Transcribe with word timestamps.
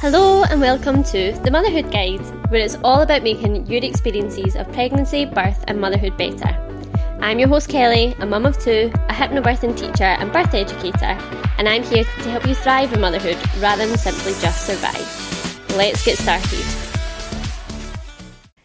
Hello 0.00 0.44
and 0.44 0.60
welcome 0.60 1.02
to 1.02 1.32
The 1.42 1.50
Motherhood 1.50 1.90
Guide, 1.90 2.20
where 2.52 2.60
it's 2.60 2.78
all 2.84 3.02
about 3.02 3.24
making 3.24 3.66
your 3.66 3.82
experiences 3.82 4.54
of 4.54 4.72
pregnancy, 4.72 5.24
birth, 5.24 5.64
and 5.66 5.80
motherhood 5.80 6.16
better. 6.16 6.56
I'm 7.18 7.40
your 7.40 7.48
host 7.48 7.68
Kelly, 7.68 8.14
a 8.20 8.24
mum 8.24 8.46
of 8.46 8.56
two, 8.60 8.92
a 8.94 9.12
hypnobirthing 9.12 9.76
teacher 9.76 10.04
and 10.04 10.32
birth 10.32 10.54
educator, 10.54 11.18
and 11.58 11.68
I'm 11.68 11.82
here 11.82 12.04
to 12.04 12.30
help 12.30 12.46
you 12.46 12.54
thrive 12.54 12.92
in 12.92 13.00
motherhood 13.00 13.38
rather 13.58 13.88
than 13.88 13.98
simply 13.98 14.34
just 14.40 14.66
survive. 14.66 15.76
Let's 15.76 16.04
get 16.04 16.16
started. 16.16 16.64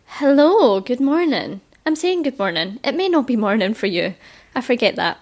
Hello, 0.06 0.82
good 0.82 1.02
morning. 1.02 1.62
I'm 1.84 1.96
saying 1.96 2.22
good 2.22 2.38
morning. 2.38 2.80
It 2.84 2.94
may 2.96 3.10
not 3.10 3.26
be 3.26 3.38
morning 3.38 3.74
for 3.74 3.88
you. 3.88 4.14
I 4.54 4.62
forget 4.62 4.98
that. 4.98 5.18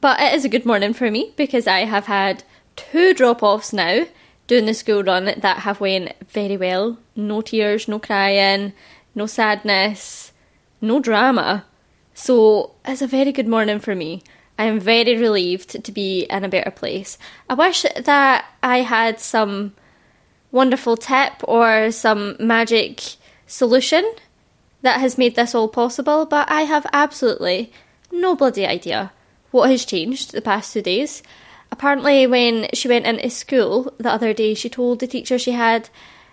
But 0.00 0.20
it 0.20 0.34
is 0.34 0.44
a 0.44 0.48
good 0.48 0.64
morning 0.64 0.94
for 0.94 1.10
me 1.10 1.32
because 1.36 1.66
I 1.66 1.80
have 1.80 2.06
had 2.06 2.44
two 2.76 3.12
drop 3.12 3.42
offs 3.42 3.72
now 3.72 4.06
doing 4.52 4.66
the 4.66 4.74
school 4.74 5.02
run 5.02 5.32
that 5.38 5.60
have 5.60 5.80
went 5.80 6.12
very 6.28 6.58
well. 6.58 6.98
No 7.16 7.40
tears, 7.40 7.88
no 7.88 7.98
crying, 7.98 8.74
no 9.14 9.24
sadness, 9.24 10.30
no 10.78 11.00
drama. 11.00 11.64
So 12.12 12.74
it's 12.84 13.00
a 13.00 13.06
very 13.06 13.32
good 13.32 13.48
morning 13.48 13.78
for 13.78 13.94
me. 13.94 14.22
I 14.58 14.64
am 14.64 14.78
very 14.78 15.16
relieved 15.16 15.82
to 15.82 15.90
be 15.90 16.24
in 16.24 16.44
a 16.44 16.50
better 16.50 16.70
place. 16.70 17.16
I 17.48 17.54
wish 17.54 17.86
that 17.96 18.44
I 18.62 18.82
had 18.82 19.20
some 19.20 19.72
wonderful 20.50 20.98
tip 20.98 21.32
or 21.44 21.90
some 21.90 22.36
magic 22.38 23.00
solution 23.46 24.04
that 24.82 25.00
has 25.00 25.16
made 25.16 25.34
this 25.34 25.54
all 25.54 25.68
possible, 25.68 26.26
but 26.26 26.50
I 26.50 26.62
have 26.62 26.86
absolutely 26.92 27.72
no 28.10 28.36
bloody 28.36 28.66
idea 28.66 29.12
what 29.50 29.70
has 29.70 29.86
changed 29.86 30.32
the 30.32 30.42
past 30.42 30.74
two 30.74 30.82
days. 30.82 31.22
Apparently, 31.72 32.26
when 32.26 32.68
she 32.74 32.86
went 32.86 33.06
into 33.06 33.30
school 33.30 33.94
the 33.96 34.12
other 34.12 34.34
day, 34.34 34.52
she 34.52 34.68
told 34.68 35.00
the 35.00 35.06
teacher 35.06 35.38
she 35.38 35.52
had 35.52 35.88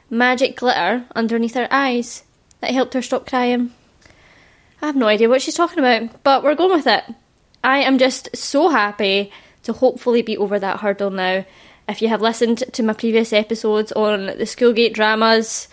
magic 0.10 0.58
glitter 0.58 1.06
underneath 1.16 1.54
her 1.54 1.70
eyes 1.72 2.24
that 2.60 2.72
helped 2.72 2.94
her 2.94 3.02
stop 3.02 3.26
crying. 3.26 3.72
I 4.82 4.88
have 4.88 4.98
no 4.98 5.08
idea 5.08 5.30
what 5.30 5.42
she's 5.42 5.56
talking 5.56 5.80
about, 5.80 6.24
but 6.24 6.44
we're 6.44 6.56
going 6.56 6.74
with 6.74 6.88
it. 6.88 7.06
I 7.64 7.80
am 7.80 7.98
just 7.98 8.36
so 8.36 8.68
happy 8.68 9.32
to 9.64 9.72
hopefully 9.72 10.22
be 10.22 10.38
over 10.38 10.60
that 10.60 10.82
hurdle 10.82 11.10
now. 11.10 11.46
If 11.88 12.02
you 12.02 12.10
have 12.10 12.22
listened 12.22 12.58
to 12.74 12.84
my 12.84 12.94
previous 12.94 13.32
episodes 13.32 13.94
on 13.94 14.26
the 14.26 14.46
Schoolgate 14.46 14.94
dramas, 14.94 15.70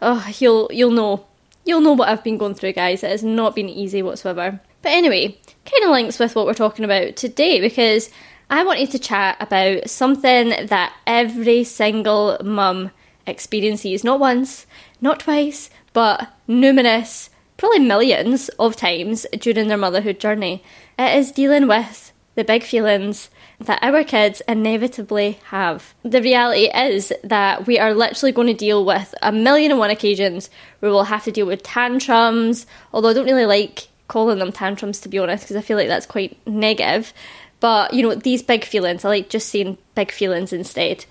oh, 0.00 0.26
you'll 0.38 0.70
you'll 0.72 0.92
know. 0.92 1.26
You'll 1.64 1.80
know 1.80 1.92
what 1.92 2.08
I've 2.08 2.24
been 2.24 2.38
going 2.38 2.54
through, 2.54 2.72
guys. 2.72 3.02
It 3.02 3.10
has 3.10 3.24
not 3.24 3.54
been 3.54 3.68
easy 3.68 4.02
whatsoever. 4.02 4.60
But 4.80 4.92
anyway, 4.92 5.38
kind 5.64 5.84
of 5.84 5.90
links 5.90 6.18
with 6.18 6.34
what 6.34 6.46
we're 6.46 6.54
talking 6.54 6.84
about 6.84 7.16
today 7.16 7.60
because 7.60 8.10
I 8.52 8.64
wanted 8.64 8.90
to 8.90 8.98
chat 8.98 9.38
about 9.40 9.88
something 9.88 10.50
that 10.66 10.94
every 11.06 11.64
single 11.64 12.36
mum 12.44 12.90
experiences 13.26 14.04
not 14.04 14.20
once, 14.20 14.66
not 15.00 15.20
twice, 15.20 15.70
but 15.94 16.30
numerous, 16.46 17.30
probably 17.56 17.78
millions 17.78 18.50
of 18.58 18.76
times 18.76 19.24
during 19.40 19.68
their 19.68 19.78
motherhood 19.78 20.20
journey. 20.20 20.62
It 20.98 21.16
is 21.16 21.32
dealing 21.32 21.66
with 21.66 22.12
the 22.34 22.44
big 22.44 22.62
feelings 22.62 23.30
that 23.58 23.82
our 23.82 24.04
kids 24.04 24.42
inevitably 24.46 25.38
have. 25.44 25.94
The 26.02 26.20
reality 26.20 26.68
is 26.74 27.10
that 27.24 27.66
we 27.66 27.78
are 27.78 27.94
literally 27.94 28.32
going 28.32 28.48
to 28.48 28.54
deal 28.54 28.84
with 28.84 29.14
a 29.22 29.32
million 29.32 29.70
and 29.70 29.80
one 29.80 29.88
occasions 29.88 30.50
where 30.80 30.90
we'll 30.90 31.04
have 31.04 31.24
to 31.24 31.32
deal 31.32 31.46
with 31.46 31.62
tantrums, 31.62 32.66
although 32.92 33.08
I 33.08 33.14
don't 33.14 33.24
really 33.24 33.46
like 33.46 33.88
calling 34.08 34.40
them 34.40 34.52
tantrums 34.52 35.00
to 35.00 35.08
be 35.08 35.18
honest, 35.18 35.44
because 35.44 35.56
I 35.56 35.62
feel 35.62 35.78
like 35.78 35.88
that's 35.88 36.04
quite 36.04 36.36
negative. 36.46 37.14
But, 37.62 37.94
you 37.94 38.02
know, 38.02 38.16
these 38.16 38.42
big 38.42 38.64
feelings, 38.64 39.04
I 39.04 39.08
like 39.08 39.28
just 39.28 39.48
saying 39.48 39.78
big 39.94 40.10
feelings 40.10 40.52
instead. 40.52 41.04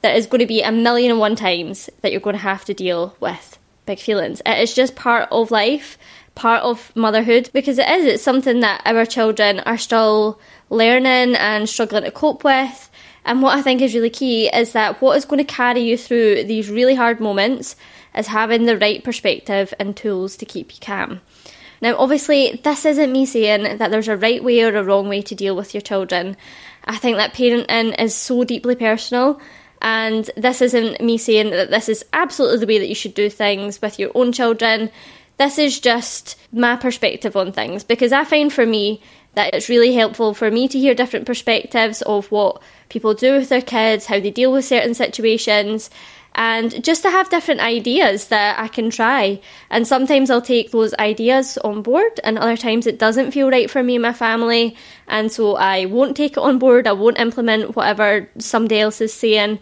There 0.00 0.12
is 0.12 0.26
going 0.26 0.40
to 0.40 0.46
be 0.46 0.60
a 0.60 0.72
million 0.72 1.12
and 1.12 1.20
one 1.20 1.36
times 1.36 1.88
that 2.00 2.10
you're 2.10 2.20
going 2.20 2.34
to 2.34 2.42
have 2.42 2.64
to 2.64 2.74
deal 2.74 3.14
with 3.20 3.56
big 3.86 4.00
feelings. 4.00 4.42
It 4.44 4.58
is 4.58 4.74
just 4.74 4.96
part 4.96 5.28
of 5.30 5.52
life, 5.52 5.96
part 6.34 6.64
of 6.64 6.90
motherhood, 6.96 7.50
because 7.52 7.78
it 7.78 7.88
is. 7.88 8.04
It's 8.04 8.22
something 8.24 8.58
that 8.60 8.82
our 8.84 9.06
children 9.06 9.60
are 9.60 9.78
still 9.78 10.40
learning 10.70 11.36
and 11.36 11.68
struggling 11.68 12.02
to 12.02 12.10
cope 12.10 12.42
with. 12.42 12.90
And 13.24 13.40
what 13.40 13.56
I 13.56 13.62
think 13.62 13.80
is 13.80 13.94
really 13.94 14.10
key 14.10 14.48
is 14.48 14.72
that 14.72 15.00
what 15.00 15.16
is 15.16 15.24
going 15.24 15.38
to 15.38 15.54
carry 15.54 15.82
you 15.82 15.96
through 15.96 16.42
these 16.42 16.68
really 16.68 16.96
hard 16.96 17.20
moments 17.20 17.76
is 18.16 18.26
having 18.26 18.66
the 18.66 18.76
right 18.76 19.04
perspective 19.04 19.72
and 19.78 19.96
tools 19.96 20.36
to 20.38 20.46
keep 20.46 20.74
you 20.74 20.80
calm. 20.80 21.20
Now, 21.82 21.96
obviously, 21.98 22.60
this 22.62 22.86
isn't 22.86 23.12
me 23.12 23.26
saying 23.26 23.78
that 23.78 23.90
there's 23.90 24.08
a 24.08 24.16
right 24.16 24.42
way 24.42 24.62
or 24.62 24.74
a 24.74 24.84
wrong 24.84 25.08
way 25.08 25.20
to 25.22 25.34
deal 25.34 25.56
with 25.56 25.74
your 25.74 25.80
children. 25.80 26.36
I 26.84 26.96
think 26.96 27.16
that 27.16 27.34
parenting 27.34 28.00
is 28.00 28.14
so 28.14 28.44
deeply 28.44 28.76
personal, 28.76 29.40
and 29.82 30.30
this 30.36 30.62
isn't 30.62 31.00
me 31.00 31.18
saying 31.18 31.50
that 31.50 31.70
this 31.70 31.88
is 31.88 32.04
absolutely 32.12 32.58
the 32.58 32.66
way 32.66 32.78
that 32.78 32.88
you 32.88 32.94
should 32.94 33.14
do 33.14 33.28
things 33.28 33.82
with 33.82 33.98
your 33.98 34.12
own 34.14 34.30
children. 34.32 34.90
This 35.38 35.58
is 35.58 35.80
just 35.80 36.38
my 36.52 36.76
perspective 36.76 37.36
on 37.36 37.50
things 37.50 37.82
because 37.82 38.12
I 38.12 38.24
find 38.24 38.52
for 38.52 38.64
me 38.64 39.02
that 39.34 39.54
it's 39.54 39.68
really 39.68 39.92
helpful 39.92 40.34
for 40.34 40.50
me 40.50 40.68
to 40.68 40.78
hear 40.78 40.94
different 40.94 41.26
perspectives 41.26 42.00
of 42.02 42.30
what 42.30 42.62
people 42.90 43.14
do 43.14 43.38
with 43.38 43.48
their 43.48 43.62
kids, 43.62 44.06
how 44.06 44.20
they 44.20 44.30
deal 44.30 44.52
with 44.52 44.64
certain 44.64 44.94
situations, 44.94 45.90
and 46.34 46.82
just 46.82 47.02
to 47.02 47.10
have 47.10 47.28
different 47.28 47.60
ideas 47.60 48.28
that 48.28 48.58
I 48.58 48.68
can 48.68 48.90
try. 48.90 49.40
And 49.70 49.86
sometimes 49.86 50.30
I'll 50.30 50.42
take 50.42 50.70
those 50.70 50.94
ideas 50.94 51.58
on 51.58 51.82
board, 51.82 52.20
and 52.24 52.38
other 52.38 52.56
times 52.56 52.86
it 52.86 52.98
doesn't 52.98 53.32
feel 53.32 53.50
right 53.50 53.70
for 53.70 53.82
me 53.82 53.96
and 53.96 54.02
my 54.02 54.12
family, 54.12 54.76
and 55.06 55.30
so 55.30 55.56
I 55.56 55.86
won't 55.86 56.16
take 56.16 56.32
it 56.32 56.38
on 56.38 56.58
board, 56.58 56.86
I 56.86 56.92
won't 56.92 57.20
implement 57.20 57.76
whatever 57.76 58.28
somebody 58.38 58.80
else 58.80 59.00
is 59.00 59.12
saying. 59.12 59.58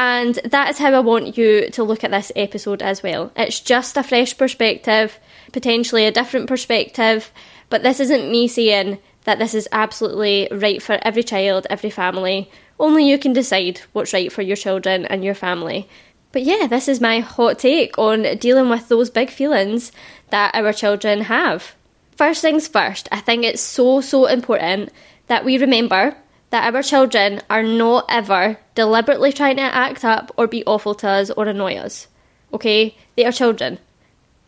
And 0.00 0.36
that 0.44 0.70
is 0.70 0.78
how 0.78 0.92
I 0.92 1.00
want 1.00 1.36
you 1.36 1.70
to 1.70 1.82
look 1.82 2.04
at 2.04 2.12
this 2.12 2.30
episode 2.36 2.82
as 2.82 3.02
well. 3.02 3.32
It's 3.34 3.58
just 3.58 3.96
a 3.96 4.04
fresh 4.04 4.38
perspective, 4.38 5.18
potentially 5.52 6.06
a 6.06 6.12
different 6.12 6.46
perspective, 6.46 7.32
but 7.68 7.82
this 7.82 7.98
isn't 7.98 8.30
me 8.30 8.46
saying 8.46 8.98
that 9.24 9.40
this 9.40 9.54
is 9.54 9.68
absolutely 9.72 10.48
right 10.52 10.80
for 10.80 10.98
every 11.02 11.24
child, 11.24 11.66
every 11.68 11.90
family 11.90 12.48
only 12.78 13.08
you 13.08 13.18
can 13.18 13.32
decide 13.32 13.80
what's 13.92 14.12
right 14.12 14.32
for 14.32 14.42
your 14.42 14.56
children 14.56 15.04
and 15.06 15.24
your 15.24 15.34
family. 15.34 15.88
But 16.32 16.42
yeah, 16.42 16.66
this 16.66 16.88
is 16.88 17.00
my 17.00 17.20
hot 17.20 17.58
take 17.58 17.98
on 17.98 18.22
dealing 18.38 18.68
with 18.68 18.88
those 18.88 19.10
big 19.10 19.30
feelings 19.30 19.92
that 20.30 20.54
our 20.54 20.72
children 20.72 21.22
have. 21.22 21.74
First 22.16 22.42
things 22.42 22.68
first, 22.68 23.08
I 23.10 23.20
think 23.20 23.44
it's 23.44 23.62
so, 23.62 24.00
so 24.00 24.26
important 24.26 24.90
that 25.28 25.44
we 25.44 25.58
remember 25.58 26.16
that 26.50 26.74
our 26.74 26.82
children 26.82 27.40
are 27.50 27.62
not 27.62 28.06
ever 28.08 28.58
deliberately 28.74 29.32
trying 29.32 29.56
to 29.56 29.62
act 29.62 30.04
up 30.04 30.32
or 30.36 30.46
be 30.46 30.64
awful 30.64 30.94
to 30.96 31.08
us 31.08 31.30
or 31.30 31.46
annoy 31.46 31.76
us. 31.76 32.08
Okay? 32.52 32.96
They 33.16 33.24
are 33.24 33.32
children. 33.32 33.78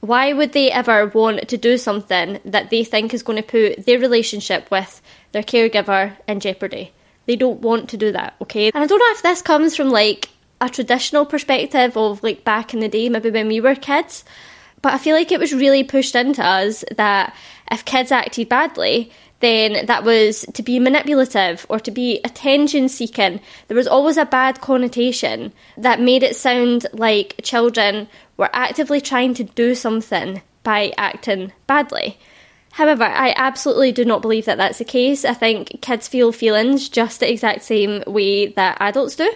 Why 0.00 0.32
would 0.32 0.52
they 0.52 0.70
ever 0.70 1.06
want 1.06 1.48
to 1.48 1.58
do 1.58 1.76
something 1.76 2.40
that 2.44 2.70
they 2.70 2.84
think 2.84 3.12
is 3.12 3.22
going 3.22 3.36
to 3.36 3.42
put 3.42 3.84
their 3.84 3.98
relationship 3.98 4.70
with 4.70 5.02
their 5.32 5.42
caregiver 5.42 6.16
in 6.26 6.40
jeopardy? 6.40 6.92
They 7.30 7.36
don't 7.36 7.60
want 7.60 7.91
to 7.91 7.96
do 7.96 8.10
that, 8.10 8.34
okay? 8.42 8.72
And 8.74 8.82
I 8.82 8.88
don't 8.88 8.98
know 8.98 9.12
if 9.12 9.22
this 9.22 9.41
comes 9.41 9.76
from 9.76 9.91
like 9.91 10.30
a 10.60 10.68
traditional 10.68 11.24
perspective 11.24 11.96
of 11.96 12.20
like 12.24 12.42
back 12.42 12.74
in 12.74 12.80
the 12.80 12.88
day, 12.88 13.08
maybe 13.08 13.30
when 13.30 13.46
we 13.46 13.60
were 13.60 13.76
kids, 13.76 14.24
but 14.82 14.94
I 14.94 14.98
feel 14.98 15.14
like 15.14 15.30
it 15.30 15.38
was 15.38 15.52
really 15.52 15.84
pushed 15.84 16.16
into 16.16 16.44
us 16.44 16.84
that 16.96 17.32
if 17.70 17.84
kids 17.84 18.10
acted 18.10 18.48
badly, 18.48 19.12
then 19.38 19.86
that 19.86 20.02
was 20.02 20.44
to 20.54 20.64
be 20.64 20.80
manipulative 20.80 21.64
or 21.69 21.78
to 21.78 21.92
be 21.92 22.20
attention 22.24 22.88
seeking. 22.88 23.40
There 23.69 23.76
was 23.76 23.86
always 23.86 24.16
a 24.16 24.26
bad 24.26 24.60
connotation 24.60 25.52
that 25.76 26.00
made 26.00 26.24
it 26.24 26.34
sound 26.34 26.88
like 26.92 27.38
children 27.44 28.08
were 28.38 28.50
actively 28.52 29.00
trying 29.00 29.34
to 29.34 29.44
do 29.44 29.76
something 29.76 30.42
by 30.64 30.92
acting 30.98 31.52
badly. 31.69 32.19
However, 32.72 33.04
I 33.04 33.34
absolutely 33.36 33.92
do 33.92 34.04
not 34.04 34.22
believe 34.22 34.44
that 34.44 34.58
that's 34.58 34.78
the 34.78 34.84
case. 34.84 35.25
I 35.25 35.34
think 35.34 35.81
kids 35.81 36.08
feel 36.08 36.32
feelings 36.32 36.88
just 36.88 37.20
the 37.20 37.31
exact 37.31 37.62
same 37.62 38.03
way 38.06 38.48
that 38.48 38.76
adults 38.81 39.16
do. 39.16 39.31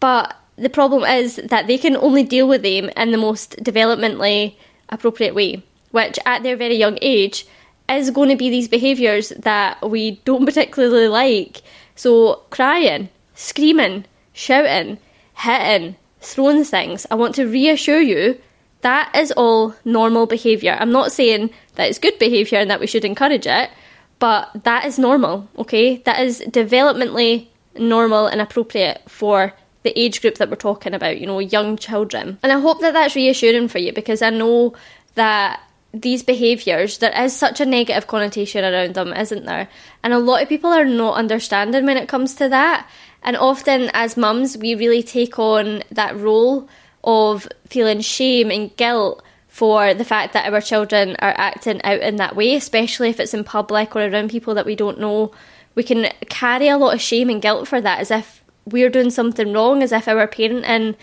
But 0.00 0.36
the 0.56 0.68
problem 0.68 1.04
is 1.04 1.36
that 1.36 1.66
they 1.66 1.78
can 1.78 1.96
only 1.96 2.22
deal 2.22 2.48
with 2.48 2.62
them 2.62 2.90
in 2.96 3.12
the 3.12 3.18
most 3.18 3.56
developmentally 3.62 4.56
appropriate 4.88 5.34
way, 5.34 5.62
which 5.90 6.18
at 6.26 6.42
their 6.42 6.56
very 6.56 6.76
young 6.76 6.98
age 7.02 7.46
is 7.88 8.10
going 8.10 8.30
to 8.30 8.36
be 8.36 8.50
these 8.50 8.68
behaviours 8.68 9.30
that 9.30 9.88
we 9.88 10.12
don't 10.24 10.44
particularly 10.44 11.08
like. 11.08 11.62
So, 11.94 12.42
crying, 12.50 13.08
screaming, 13.34 14.06
shouting, 14.32 14.98
hitting, 15.34 15.96
throwing 16.20 16.64
things. 16.64 17.06
I 17.10 17.14
want 17.14 17.36
to 17.36 17.46
reassure 17.46 18.00
you 18.00 18.38
that 18.82 19.14
is 19.14 19.32
all 19.32 19.74
normal 19.84 20.26
behaviour. 20.26 20.76
I'm 20.78 20.92
not 20.92 21.12
saying 21.12 21.50
that 21.74 21.88
it's 21.88 21.98
good 21.98 22.18
behaviour 22.18 22.58
and 22.58 22.70
that 22.70 22.80
we 22.80 22.86
should 22.86 23.04
encourage 23.04 23.46
it, 23.46 23.70
but 24.18 24.50
that 24.64 24.84
is 24.84 24.98
normal, 24.98 25.48
okay? 25.58 25.98
That 25.98 26.20
is 26.20 26.40
developmentally 26.48 27.48
normal 27.78 28.26
and 28.26 28.40
appropriate 28.40 29.02
for 29.08 29.52
the 29.82 29.98
age 29.98 30.20
group 30.20 30.36
that 30.36 30.50
we're 30.50 30.56
talking 30.56 30.94
about, 30.94 31.20
you 31.20 31.26
know, 31.26 31.38
young 31.38 31.76
children. 31.76 32.38
And 32.42 32.52
I 32.52 32.58
hope 32.60 32.80
that 32.80 32.92
that's 32.92 33.14
reassuring 33.14 33.68
for 33.68 33.78
you 33.78 33.92
because 33.92 34.22
I 34.22 34.30
know 34.30 34.74
that 35.14 35.60
these 35.92 36.22
behaviours, 36.22 36.98
there 36.98 37.22
is 37.22 37.34
such 37.34 37.60
a 37.60 37.66
negative 37.66 38.06
connotation 38.06 38.64
around 38.64 38.94
them, 38.94 39.12
isn't 39.12 39.46
there? 39.46 39.68
And 40.02 40.12
a 40.12 40.18
lot 40.18 40.42
of 40.42 40.48
people 40.48 40.72
are 40.72 40.84
not 40.84 41.16
understanding 41.16 41.86
when 41.86 41.96
it 41.96 42.08
comes 42.08 42.34
to 42.34 42.48
that. 42.48 42.88
And 43.22 43.36
often, 43.36 43.90
as 43.94 44.16
mums, 44.16 44.56
we 44.56 44.74
really 44.74 45.02
take 45.02 45.38
on 45.38 45.82
that 45.90 46.16
role 46.16 46.68
of 47.06 47.48
feeling 47.66 48.00
shame 48.00 48.50
and 48.50 48.76
guilt 48.76 49.22
for 49.48 49.94
the 49.94 50.04
fact 50.04 50.34
that 50.34 50.52
our 50.52 50.60
children 50.60 51.16
are 51.20 51.34
acting 51.36 51.80
out 51.82 52.00
in 52.00 52.16
that 52.16 52.36
way, 52.36 52.54
especially 52.54 53.08
if 53.08 53.18
it's 53.18 53.32
in 53.32 53.44
public 53.44 53.96
or 53.96 54.04
around 54.06 54.28
people 54.28 54.54
that 54.54 54.66
we 54.66 54.76
don't 54.76 55.00
know. 55.00 55.32
We 55.74 55.82
can 55.82 56.12
carry 56.28 56.68
a 56.68 56.76
lot 56.76 56.94
of 56.94 57.00
shame 57.00 57.30
and 57.30 57.40
guilt 57.40 57.68
for 57.68 57.80
that 57.80 58.00
as 58.00 58.10
if 58.10 58.44
we're 58.66 58.90
doing 58.90 59.10
something 59.10 59.52
wrong, 59.52 59.82
as 59.82 59.92
if 59.92 60.08
our 60.08 60.26
parenting 60.26 60.96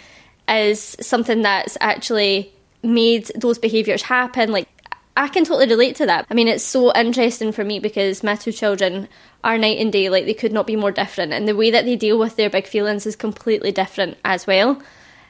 is 0.47 0.97
something 0.99 1.41
that's 1.41 1.77
actually 1.79 2.53
made 2.83 3.31
those 3.35 3.57
behaviours 3.57 4.03
happen. 4.03 4.51
Like, 4.51 4.67
I 5.15 5.29
can 5.29 5.45
totally 5.45 5.67
relate 5.67 5.95
to 5.97 6.05
that. 6.07 6.27
I 6.29 6.33
mean, 6.33 6.47
it's 6.47 6.63
so 6.63 6.93
interesting 6.93 7.51
for 7.51 7.63
me 7.63 7.79
because 7.79 8.23
my 8.23 8.35
two 8.35 8.51
children 8.51 9.07
are 9.43 9.57
night 9.57 9.79
and 9.79 9.91
day, 9.91 10.09
like, 10.09 10.25
they 10.25 10.33
could 10.33 10.51
not 10.51 10.67
be 10.67 10.75
more 10.75 10.91
different. 10.91 11.33
And 11.33 11.47
the 11.47 11.55
way 11.55 11.71
that 11.71 11.85
they 11.85 11.95
deal 11.95 12.19
with 12.19 12.35
their 12.35 12.49
big 12.49 12.67
feelings 12.67 13.05
is 13.05 13.15
completely 13.15 13.71
different 13.71 14.17
as 14.25 14.45
well. 14.45 14.81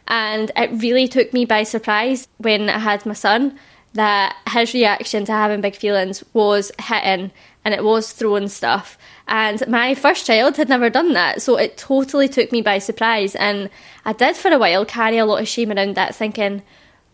And 0.07 0.51
it 0.55 0.71
really 0.81 1.07
took 1.07 1.33
me 1.33 1.45
by 1.45 1.63
surprise 1.63 2.27
when 2.38 2.69
I 2.69 2.79
had 2.79 3.05
my 3.05 3.13
son 3.13 3.57
that 3.94 4.35
his 4.50 4.73
reaction 4.73 5.23
to 5.25 5.31
having 5.31 5.61
big 5.61 5.75
feelings 5.75 6.23
was 6.33 6.71
hitting 6.81 7.31
and 7.63 7.73
it 7.73 7.83
was 7.83 8.11
throwing 8.11 8.47
stuff. 8.47 8.97
And 9.27 9.65
my 9.67 9.95
first 9.95 10.25
child 10.25 10.57
had 10.57 10.67
never 10.67 10.89
done 10.89 11.13
that, 11.13 11.41
so 11.41 11.57
it 11.57 11.77
totally 11.77 12.27
took 12.27 12.51
me 12.51 12.61
by 12.61 12.79
surprise. 12.79 13.35
And 13.35 13.69
I 14.03 14.13
did 14.13 14.35
for 14.35 14.51
a 14.51 14.57
while 14.57 14.85
carry 14.85 15.17
a 15.17 15.25
lot 15.25 15.41
of 15.41 15.47
shame 15.47 15.71
around 15.71 15.95
that, 15.95 16.15
thinking, 16.15 16.63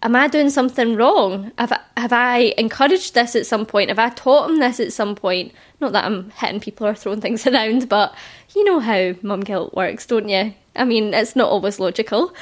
Am 0.02 0.16
I 0.16 0.30
doing 0.30 0.50
something 0.50 0.96
wrong? 0.96 1.52
Have 1.58 1.74
I, 1.74 1.80
have 1.98 2.14
I 2.14 2.54
encouraged 2.58 3.16
this 3.16 3.36
at 3.36 3.46
some 3.46 3.66
point? 3.66 3.90
Have 3.90 4.00
I 4.00 4.10
taught 4.10 4.50
him 4.50 4.60
this 4.60 4.80
at 4.80 4.94
some 4.94 5.14
point? 5.14 5.52
Not 5.82 5.92
that 5.92 6.06
I'm 6.06 6.30
hitting 6.32 6.62
people 6.62 6.88
or 6.88 6.96
throwing 6.96 7.20
things 7.20 7.46
around, 7.48 7.90
but 7.90 8.16
you 8.56 8.64
know 8.64 8.80
how 8.80 9.14
mum 9.22 9.42
guilt 9.42 9.76
works, 9.76 10.06
don't 10.06 10.30
you? 10.30 10.54
I 10.74 10.86
mean, 10.86 11.14
it's 11.14 11.36
not 11.36 11.50
always 11.50 11.82
logical. 11.82 12.34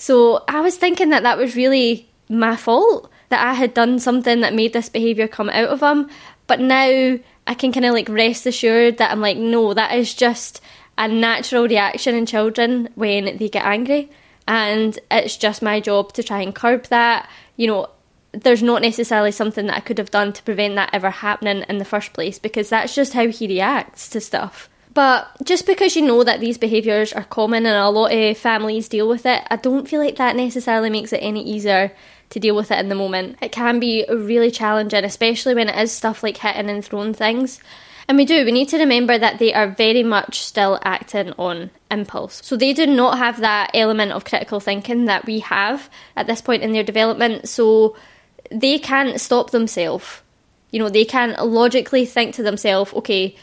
So 0.00 0.44
I 0.48 0.62
was 0.62 0.78
thinking 0.78 1.10
that 1.10 1.24
that 1.24 1.36
was 1.36 1.54
really 1.54 2.08
my 2.30 2.56
fault, 2.56 3.12
that 3.28 3.46
I 3.46 3.52
had 3.52 3.74
done 3.74 3.98
something 3.98 4.40
that 4.40 4.54
made 4.54 4.72
this 4.72 4.88
behaviour 4.88 5.28
come 5.28 5.50
out 5.50 5.68
of 5.68 5.82
him. 5.82 6.08
But 6.46 6.58
now 6.58 7.18
I 7.46 7.54
can 7.54 7.70
kind 7.70 7.84
of 7.84 7.92
like 7.92 8.08
rest 8.08 8.46
assured 8.46 8.96
that 8.96 9.10
I'm 9.10 9.20
like, 9.20 9.36
no, 9.36 9.74
that 9.74 9.94
is 9.94 10.14
just 10.14 10.62
a 10.96 11.06
natural 11.06 11.68
reaction 11.68 12.14
in 12.14 12.24
children 12.24 12.88
when 12.94 13.36
they 13.36 13.50
get 13.50 13.66
angry. 13.66 14.10
And 14.48 14.98
it's 15.10 15.36
just 15.36 15.60
my 15.60 15.80
job 15.80 16.14
to 16.14 16.22
try 16.22 16.40
and 16.40 16.54
curb 16.54 16.84
that. 16.86 17.28
You 17.56 17.66
know, 17.66 17.90
there's 18.32 18.62
not 18.62 18.80
necessarily 18.80 19.32
something 19.32 19.66
that 19.66 19.76
I 19.76 19.80
could 19.80 19.98
have 19.98 20.10
done 20.10 20.32
to 20.32 20.42
prevent 20.44 20.76
that 20.76 20.94
ever 20.94 21.10
happening 21.10 21.66
in 21.68 21.76
the 21.76 21.84
first 21.84 22.14
place 22.14 22.38
because 22.38 22.70
that's 22.70 22.94
just 22.94 23.12
how 23.12 23.28
he 23.28 23.46
reacts 23.46 24.08
to 24.08 24.20
stuff. 24.22 24.70
But 25.00 25.30
just 25.42 25.64
because 25.64 25.96
you 25.96 26.02
know 26.02 26.24
that 26.24 26.40
these 26.40 26.58
behaviours 26.58 27.14
are 27.14 27.24
common 27.24 27.64
and 27.64 27.74
a 27.74 27.88
lot 27.88 28.12
of 28.12 28.36
families 28.36 28.86
deal 28.86 29.08
with 29.08 29.24
it, 29.24 29.42
I 29.50 29.56
don't 29.56 29.88
feel 29.88 29.98
like 29.98 30.16
that 30.16 30.36
necessarily 30.36 30.90
makes 30.90 31.14
it 31.14 31.22
any 31.22 31.42
easier 31.42 31.92
to 32.28 32.38
deal 32.38 32.54
with 32.54 32.70
it 32.70 32.78
in 32.78 32.90
the 32.90 32.94
moment. 32.94 33.38
It 33.40 33.50
can 33.50 33.80
be 33.80 34.04
really 34.10 34.50
challenging, 34.50 35.02
especially 35.02 35.54
when 35.54 35.70
it 35.70 35.82
is 35.82 35.90
stuff 35.90 36.22
like 36.22 36.36
hitting 36.36 36.68
and 36.68 36.84
throwing 36.84 37.14
things. 37.14 37.60
And 38.08 38.18
we 38.18 38.26
do, 38.26 38.44
we 38.44 38.52
need 38.52 38.68
to 38.68 38.76
remember 38.76 39.16
that 39.16 39.38
they 39.38 39.54
are 39.54 39.68
very 39.68 40.02
much 40.02 40.40
still 40.40 40.78
acting 40.84 41.32
on 41.38 41.70
impulse. 41.90 42.42
So 42.44 42.58
they 42.58 42.74
do 42.74 42.86
not 42.86 43.16
have 43.16 43.40
that 43.40 43.70
element 43.72 44.12
of 44.12 44.26
critical 44.26 44.60
thinking 44.60 45.06
that 45.06 45.24
we 45.24 45.38
have 45.38 45.88
at 46.14 46.26
this 46.26 46.42
point 46.42 46.62
in 46.62 46.72
their 46.72 46.84
development. 46.84 47.48
So 47.48 47.96
they 48.50 48.78
can't 48.78 49.18
stop 49.18 49.50
themselves. 49.50 50.20
You 50.72 50.78
know, 50.78 50.90
they 50.90 51.06
can't 51.06 51.42
logically 51.42 52.04
think 52.04 52.34
to 52.34 52.42
themselves, 52.42 52.92
okay, 52.92 53.34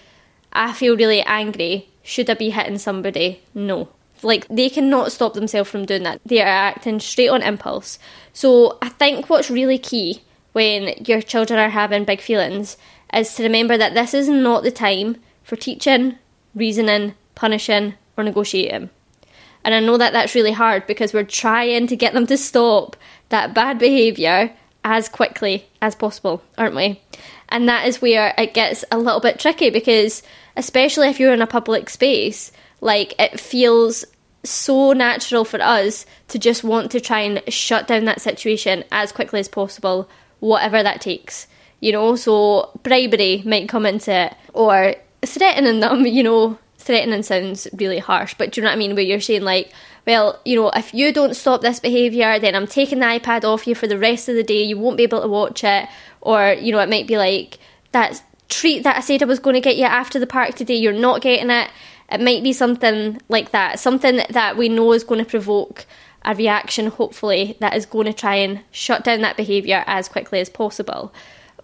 I 0.53 0.73
feel 0.73 0.97
really 0.97 1.21
angry. 1.21 1.89
Should 2.03 2.29
I 2.29 2.35
be 2.35 2.49
hitting 2.49 2.77
somebody? 2.77 3.41
No. 3.53 3.89
Like, 4.23 4.47
they 4.47 4.69
cannot 4.69 5.11
stop 5.11 5.33
themselves 5.33 5.69
from 5.69 5.85
doing 5.85 6.03
that. 6.03 6.19
They 6.25 6.41
are 6.41 6.47
acting 6.47 6.99
straight 6.99 7.29
on 7.29 7.43
impulse. 7.43 7.99
So, 8.33 8.77
I 8.81 8.89
think 8.89 9.29
what's 9.29 9.51
really 9.51 9.77
key 9.77 10.21
when 10.53 10.95
your 11.05 11.21
children 11.21 11.59
are 11.59 11.69
having 11.69 12.03
big 12.03 12.21
feelings 12.21 12.77
is 13.13 13.35
to 13.35 13.43
remember 13.43 13.77
that 13.77 13.93
this 13.93 14.13
is 14.13 14.27
not 14.27 14.63
the 14.63 14.71
time 14.71 15.17
for 15.43 15.55
teaching, 15.55 16.17
reasoning, 16.55 17.13
punishing, 17.35 17.93
or 18.17 18.23
negotiating. 18.23 18.89
And 19.63 19.75
I 19.75 19.79
know 19.79 19.97
that 19.97 20.13
that's 20.13 20.33
really 20.33 20.51
hard 20.51 20.87
because 20.87 21.13
we're 21.13 21.23
trying 21.23 21.87
to 21.87 21.95
get 21.95 22.13
them 22.13 22.25
to 22.27 22.37
stop 22.37 22.95
that 23.29 23.53
bad 23.53 23.77
behaviour 23.77 24.53
as 24.83 25.09
quickly 25.09 25.67
as 25.81 25.93
possible, 25.95 26.41
aren't 26.57 26.75
we? 26.75 27.01
And 27.49 27.67
that 27.69 27.87
is 27.87 28.01
where 28.01 28.33
it 28.37 28.53
gets 28.53 28.83
a 28.91 28.97
little 28.97 29.19
bit 29.19 29.39
tricky 29.39 29.69
because 29.69 30.23
especially 30.55 31.07
if 31.07 31.19
you're 31.19 31.33
in 31.33 31.41
a 31.41 31.47
public 31.47 31.89
space, 31.89 32.51
like 32.81 33.13
it 33.19 33.39
feels 33.39 34.05
so 34.43 34.93
natural 34.93 35.45
for 35.45 35.61
us 35.61 36.05
to 36.29 36.39
just 36.39 36.63
want 36.63 36.91
to 36.91 36.99
try 36.99 37.21
and 37.21 37.41
shut 37.51 37.87
down 37.87 38.05
that 38.05 38.21
situation 38.21 38.83
as 38.91 39.11
quickly 39.11 39.39
as 39.39 39.47
possible, 39.47 40.09
whatever 40.39 40.81
that 40.81 41.01
takes. 41.01 41.47
You 41.79 41.91
know, 41.91 42.15
so 42.15 42.71
bribery 42.83 43.43
might 43.45 43.69
come 43.69 43.85
into 43.85 44.11
it, 44.11 44.35
or 44.53 44.95
threatening 45.23 45.79
them, 45.79 46.05
you 46.07 46.23
know, 46.23 46.57
threatening 46.77 47.23
sounds 47.23 47.67
really 47.73 47.99
harsh, 47.99 48.33
but 48.37 48.51
do 48.51 48.61
you 48.61 48.63
know 48.63 48.69
what 48.69 48.75
I 48.75 48.79
mean? 48.79 48.95
Where 48.95 49.03
you're 49.03 49.19
saying, 49.19 49.43
like, 49.43 49.71
well, 50.07 50.39
you 50.45 50.55
know, 50.55 50.69
if 50.69 50.93
you 50.93 51.11
don't 51.11 51.35
stop 51.35 51.59
this 51.59 51.81
behaviour, 51.81 52.39
then 52.39 52.55
I'm 52.55 52.65
taking 52.65 52.99
the 52.99 53.05
iPad 53.05 53.43
off 53.43 53.67
you 53.67 53.75
for 53.75 53.87
the 53.87 53.99
rest 53.99 54.29
of 54.29 54.35
the 54.35 54.43
day, 54.43 54.63
you 54.63 54.77
won't 54.77 54.95
be 54.95 55.03
able 55.03 55.21
to 55.21 55.27
watch 55.27 55.65
it. 55.65 55.89
Or, 56.21 56.53
you 56.53 56.71
know, 56.71 56.79
it 56.79 56.89
might 56.89 57.07
be 57.07 57.17
like, 57.17 57.59
that 57.91 58.23
treat 58.47 58.83
that 58.83 58.95
I 58.95 58.99
said 59.01 59.21
I 59.21 59.25
was 59.25 59.39
going 59.39 59.55
to 59.55 59.59
get 59.61 59.75
you 59.75 59.83
after 59.83 60.17
the 60.17 60.25
park 60.25 60.55
today, 60.55 60.77
you're 60.77 60.93
not 60.93 61.21
getting 61.21 61.49
it. 61.49 61.69
It 62.09 62.21
might 62.21 62.41
be 62.41 62.53
something 62.53 63.19
like 63.27 63.51
that, 63.51 63.79
something 63.79 64.21
that 64.29 64.55
we 64.55 64.69
know 64.69 64.93
is 64.93 65.03
going 65.03 65.23
to 65.23 65.29
provoke 65.29 65.85
a 66.23 66.33
reaction, 66.33 66.87
hopefully, 66.87 67.57
that 67.59 67.75
is 67.75 67.85
going 67.85 68.05
to 68.05 68.13
try 68.13 68.35
and 68.35 68.61
shut 68.71 69.03
down 69.03 69.19
that 69.21 69.35
behaviour 69.35 69.83
as 69.87 70.07
quickly 70.07 70.39
as 70.39 70.49
possible. 70.49 71.13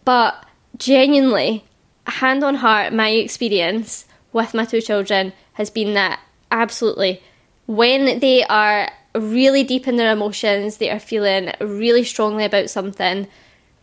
But 0.03 0.45
genuinely, 0.77 1.63
hand 2.07 2.43
on 2.43 2.55
heart, 2.55 2.91
my 2.91 3.09
experience 3.09 4.05
with 4.33 4.53
my 4.53 4.65
two 4.65 4.81
children 4.81 5.31
has 5.53 5.69
been 5.69 5.93
that 5.93 6.19
absolutely 6.51 7.21
when 7.65 8.19
they 8.19 8.43
are 8.43 8.91
really 9.15 9.63
deep 9.63 9.87
in 9.87 9.97
their 9.97 10.11
emotions, 10.11 10.77
they 10.77 10.89
are 10.89 10.99
feeling 10.99 11.51
really 11.59 12.03
strongly 12.03 12.45
about 12.45 12.69
something, 12.69 13.27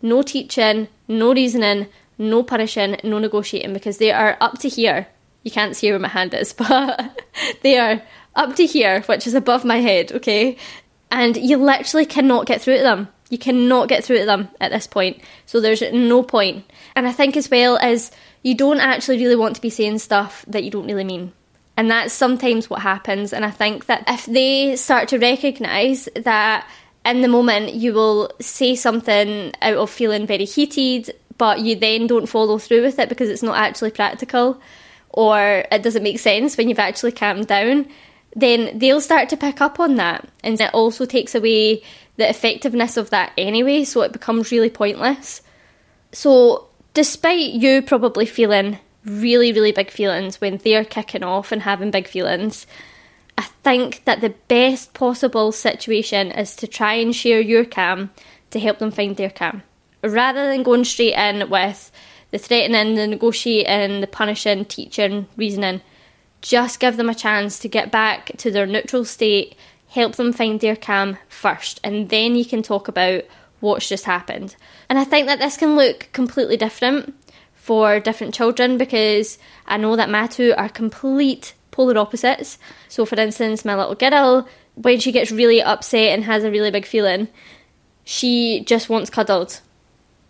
no 0.03 0.23
teaching, 0.23 0.89
no 1.09 1.33
reasoning, 1.33 1.87
no 2.19 2.43
punishing, 2.43 2.99
no 3.03 3.19
negotiating 3.19 3.73
because 3.73 3.99
they 3.99 4.13
are 4.13 4.37
up 4.41 4.59
to 4.59 4.69
here. 4.69 5.07
You 5.43 5.51
can't 5.51 5.75
see 5.75 5.91
where 5.91 5.99
my 5.99 6.09
hand 6.09 6.35
is, 6.35 6.53
but 6.55 7.23
they 7.63 7.79
are 7.79 8.03
up 8.35 8.57
to 8.57 8.67
here, 8.67 9.03
which 9.03 9.27
is 9.27 9.35
above 9.35 9.65
my 9.65 9.79
head, 9.79 10.13
okay? 10.13 10.57
And 11.11 11.37
you 11.37 11.57
literally 11.57 12.07
cannot 12.07 12.47
get 12.47 12.61
through 12.61 12.79
to 12.79 12.83
them. 12.83 13.09
You 13.31 13.39
cannot 13.39 13.89
get 13.89 14.05
through 14.05 14.19
to 14.19 14.27
them 14.27 14.49
at 14.61 14.73
this 14.73 14.87
point. 14.87 15.21
So 15.47 15.61
there's 15.61 15.83
no 15.93 16.23
point. 16.23 16.65
And 16.95 17.07
I 17.07 17.13
think 17.13 17.37
as 17.37 17.51
well 17.51 17.79
as 17.79 18.11
you 18.43 18.55
don't 18.55 18.81
actually 18.81 19.19
really 19.19 19.37
want 19.37 19.57
to 19.57 19.63
be 19.63 19.71
saying 19.71 19.99
stuff 19.99 20.45
that 20.49 20.65
you 20.65 20.71
don't 20.71 20.87
really 20.87 21.05
mean. 21.05 21.33
And 21.81 21.91
that's 21.91 22.13
sometimes 22.13 22.69
what 22.69 22.83
happens. 22.83 23.33
And 23.33 23.43
I 23.43 23.51
think 23.51 23.87
that 23.87 24.05
if 24.07 24.27
they 24.27 24.77
start 24.77 25.09
to 25.09 25.19
recognise 25.19 26.11
that 26.15 26.69
in 27.07 27.23
the 27.23 27.29
moment 27.29 27.73
you 27.73 27.95
will 27.95 28.31
say 28.39 28.75
something 28.75 29.55
out 29.63 29.79
of 29.79 29.89
feeling 29.89 30.27
very 30.27 30.45
heated 30.45 31.15
but 31.39 31.61
you 31.61 31.75
then 31.77 32.07
don't 32.07 32.27
follow 32.27 32.59
through 32.59 32.83
with 32.83 32.99
it 32.99 33.09
because 33.09 33.31
it's 33.31 33.43
not 33.43 33.57
actually 33.57 33.93
practical 33.93 34.61
or 35.09 35.65
it 35.73 35.83
doesn't 35.83 36.03
make 36.03 36.19
sense 36.19 36.59
when 36.59 36.69
you've 36.69 36.79
actually 36.79 37.13
calmed 37.13 37.47
down, 37.47 37.89
then 38.37 38.79
they'll 38.79 39.01
start 39.01 39.31
to 39.31 39.39
pick 39.39 39.63
up 39.63 39.81
on 39.81 39.95
that. 39.95 40.29
And 40.45 40.61
it 40.61 40.75
also 40.75 41.07
takes 41.07 41.35
away 41.35 41.83
the 42.19 42.29
effectiveness 42.29 42.99
of 42.99 43.09
that 43.09 43.33
anyway, 43.39 43.85
so 43.85 44.03
it 44.03 44.13
becomes 44.13 44.53
really 44.53 44.69
pointless. 44.69 45.41
So, 46.13 46.69
despite 46.93 47.53
you 47.53 47.81
probably 47.81 48.27
feeling 48.27 48.79
really, 49.05 49.53
really 49.53 49.73
big 49.73 49.91
feelings 49.91 50.41
when 50.41 50.59
they're 50.59 50.85
kicking 50.85 51.23
off 51.23 51.53
and 51.53 51.63
having 51.63 51.91
big 51.91 52.07
feelings, 52.07 52.67
I 53.39 53.43
think 53.63 54.05
that 54.05 54.21
the 54.21 54.35
best 54.49 54.93
possible 54.95 55.53
situation 55.53 56.31
is 56.31 56.57
to 56.57 56.67
try 56.67 56.95
and 56.95 57.15
share 57.15 57.41
your 57.41 57.65
calm 57.65 58.11
to 58.51 58.61
help 58.61 58.79
them 58.79 58.91
find 58.91 59.17
their 59.17 59.31
calm 59.31 59.63
rather 60.03 60.49
than 60.49 60.63
going 60.63 60.85
straight 60.85 61.15
in 61.15 61.49
with 61.51 61.91
the 62.31 62.39
threatening, 62.39 62.95
the 62.95 63.07
negotiating, 63.07 64.01
the 64.01 64.07
punishing, 64.07 64.65
teaching, 64.65 65.27
reasoning, 65.37 65.81
just 66.43 66.81
give 66.81 66.97
them 66.97 67.11
a 67.11 67.15
chance 67.15 67.59
to 67.59 67.69
get 67.69 67.91
back 67.91 68.33
to 68.39 68.51
their 68.51 68.67
neutral 68.67 69.05
state, 69.05 69.55
help 69.89 70.17
them 70.17 70.33
find 70.33 70.61
their 70.61 70.77
calm 70.77 71.19
first, 71.29 71.81
and 71.85 72.09
then 72.09 72.37
you 72.37 72.45
can 72.45 72.63
talk 72.63 72.89
about 72.89 73.25
what's 73.61 73.89
just 73.89 74.05
happened. 74.05 74.57
And 74.89 74.99
I 74.99 75.05
think 75.05 75.27
that 75.27 75.39
this 75.39 75.57
can 75.57 75.77
look 75.77 76.09
completely 76.13 76.57
different 76.57 77.15
for 77.71 78.01
different 78.01 78.35
children 78.35 78.79
because 78.79 79.39
I 79.65 79.77
know 79.77 79.95
that 79.95 80.11
my 80.11 80.27
two 80.27 80.53
are 80.57 80.69
complete 80.69 81.55
polar 81.71 81.97
opposites. 81.99 82.59
So, 82.89 83.05
for 83.05 83.15
instance, 83.15 83.65
my 83.65 83.77
little 83.77 83.95
girl, 83.95 84.49
when 84.75 84.99
she 84.99 85.13
gets 85.13 85.31
really 85.31 85.63
upset 85.63 86.09
and 86.13 86.25
has 86.25 86.43
a 86.43 86.51
really 86.51 86.73
big 86.73 86.85
feeling, 86.85 87.29
she 88.03 88.65
just 88.67 88.89
wants 88.89 89.09
cuddled. 89.09 89.61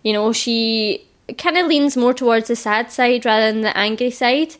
You 0.02 0.12
know, 0.12 0.34
she 0.34 1.08
kind 1.38 1.56
of 1.56 1.66
leans 1.66 1.96
more 1.96 2.12
towards 2.12 2.48
the 2.48 2.56
sad 2.56 2.92
side 2.92 3.24
rather 3.24 3.50
than 3.50 3.62
the 3.62 3.74
angry 3.74 4.10
side. 4.10 4.56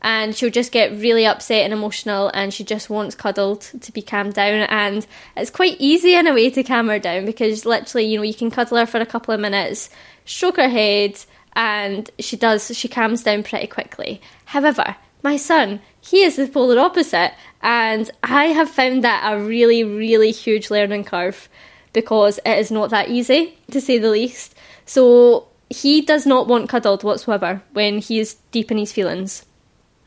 and 0.00 0.34
she'll 0.36 0.50
just 0.50 0.70
get 0.70 0.92
really 0.92 1.26
upset 1.26 1.64
and 1.64 1.72
emotional 1.72 2.30
and 2.32 2.54
she 2.54 2.64
just 2.64 2.88
wants 2.88 3.14
cuddled 3.16 3.60
to 3.60 3.92
be 3.92 4.00
calmed 4.00 4.34
down 4.34 4.60
and 4.70 5.06
it's 5.36 5.50
quite 5.50 5.76
easy 5.78 6.14
in 6.14 6.26
a 6.26 6.32
way 6.32 6.48
to 6.48 6.62
calm 6.62 6.88
her 6.88 6.98
down 6.98 7.26
because 7.26 7.66
literally 7.66 8.06
you 8.06 8.16
know 8.16 8.22
you 8.22 8.32
can 8.32 8.50
cuddle 8.50 8.78
her 8.78 8.86
for 8.86 8.98
a 8.98 9.04
couple 9.04 9.34
of 9.34 9.40
minutes 9.40 9.90
stroke 10.24 10.56
her 10.56 10.70
head 10.70 11.12
and 11.54 12.10
she 12.18 12.36
does 12.36 12.76
she 12.76 12.88
calms 12.88 13.22
down 13.22 13.42
pretty 13.42 13.66
quickly 13.66 14.20
however 14.46 14.96
my 15.22 15.36
son 15.36 15.80
he 16.00 16.22
is 16.22 16.36
the 16.36 16.46
polar 16.46 16.78
opposite 16.78 17.32
and 17.62 18.10
i 18.22 18.46
have 18.46 18.70
found 18.70 19.04
that 19.04 19.32
a 19.32 19.42
really 19.42 19.84
really 19.84 20.30
huge 20.30 20.70
learning 20.70 21.04
curve 21.04 21.48
because 21.92 22.38
it 22.46 22.58
is 22.58 22.70
not 22.70 22.90
that 22.90 23.08
easy 23.08 23.58
to 23.70 23.80
say 23.80 23.98
the 23.98 24.10
least 24.10 24.54
so 24.86 25.46
he 25.68 26.00
does 26.00 26.26
not 26.26 26.48
want 26.48 26.68
cuddled 26.68 27.04
whatsoever 27.04 27.62
when 27.72 27.98
he 27.98 28.18
is 28.18 28.34
deep 28.50 28.70
in 28.70 28.78
his 28.78 28.92
feelings 28.92 29.44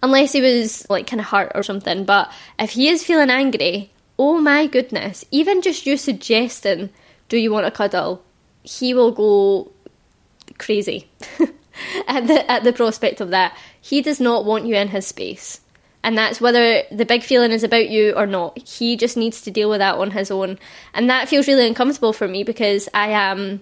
unless 0.03 0.33
he 0.33 0.41
was 0.41 0.85
like 0.89 1.07
kind 1.07 1.21
of 1.21 1.27
hurt 1.27 1.51
or 1.55 1.63
something. 1.63 2.03
But 2.03 2.31
if 2.59 2.71
he 2.71 2.89
is 2.89 3.03
feeling 3.03 3.31
angry, 3.31 3.89
oh 4.19 4.39
my 4.39 4.67
goodness, 4.67 5.25
even 5.31 5.62
just 5.62 5.88
you 5.88 5.97
suggesting, 5.97 6.91
do 7.29 7.38
you 7.38 7.51
want 7.51 7.65
a 7.65 7.71
cuddle? 7.71 8.21
He 8.63 8.93
will 8.93 9.12
go 9.12 9.71
crazy 10.57 11.10
at 12.07 12.27
the 12.27 12.50
at 12.51 12.63
the 12.63 12.74
prospect 12.74 13.22
of 13.22 13.29
that. 13.29 13.57
He 13.81 14.01
does 14.01 14.19
not 14.19 14.45
want 14.45 14.65
you 14.65 14.75
in 14.75 14.89
his 14.89 15.07
space. 15.07 15.60
And 16.05 16.17
that's 16.17 16.41
whether 16.41 16.83
the 16.91 17.05
big 17.05 17.24
feeling 17.24 17.51
is 17.51 17.63
about 17.63 17.88
you 17.88 18.12
or 18.12 18.27
not. 18.27 18.57
He 18.67 18.98
just 18.98 19.15
needs 19.15 19.41
to 19.43 19.51
deal 19.51 19.69
with 19.69 19.79
that 19.79 19.95
on 19.95 20.12
his 20.12 20.31
own. 20.31 20.60
And 20.93 21.10
that 21.10 21.29
feels 21.29 21.48
really 21.48 21.65
uncomfortable 21.65 22.12
for 22.12 22.27
me 22.27 22.43
because 22.43 22.89
I 22.93 23.10
am 23.12 23.62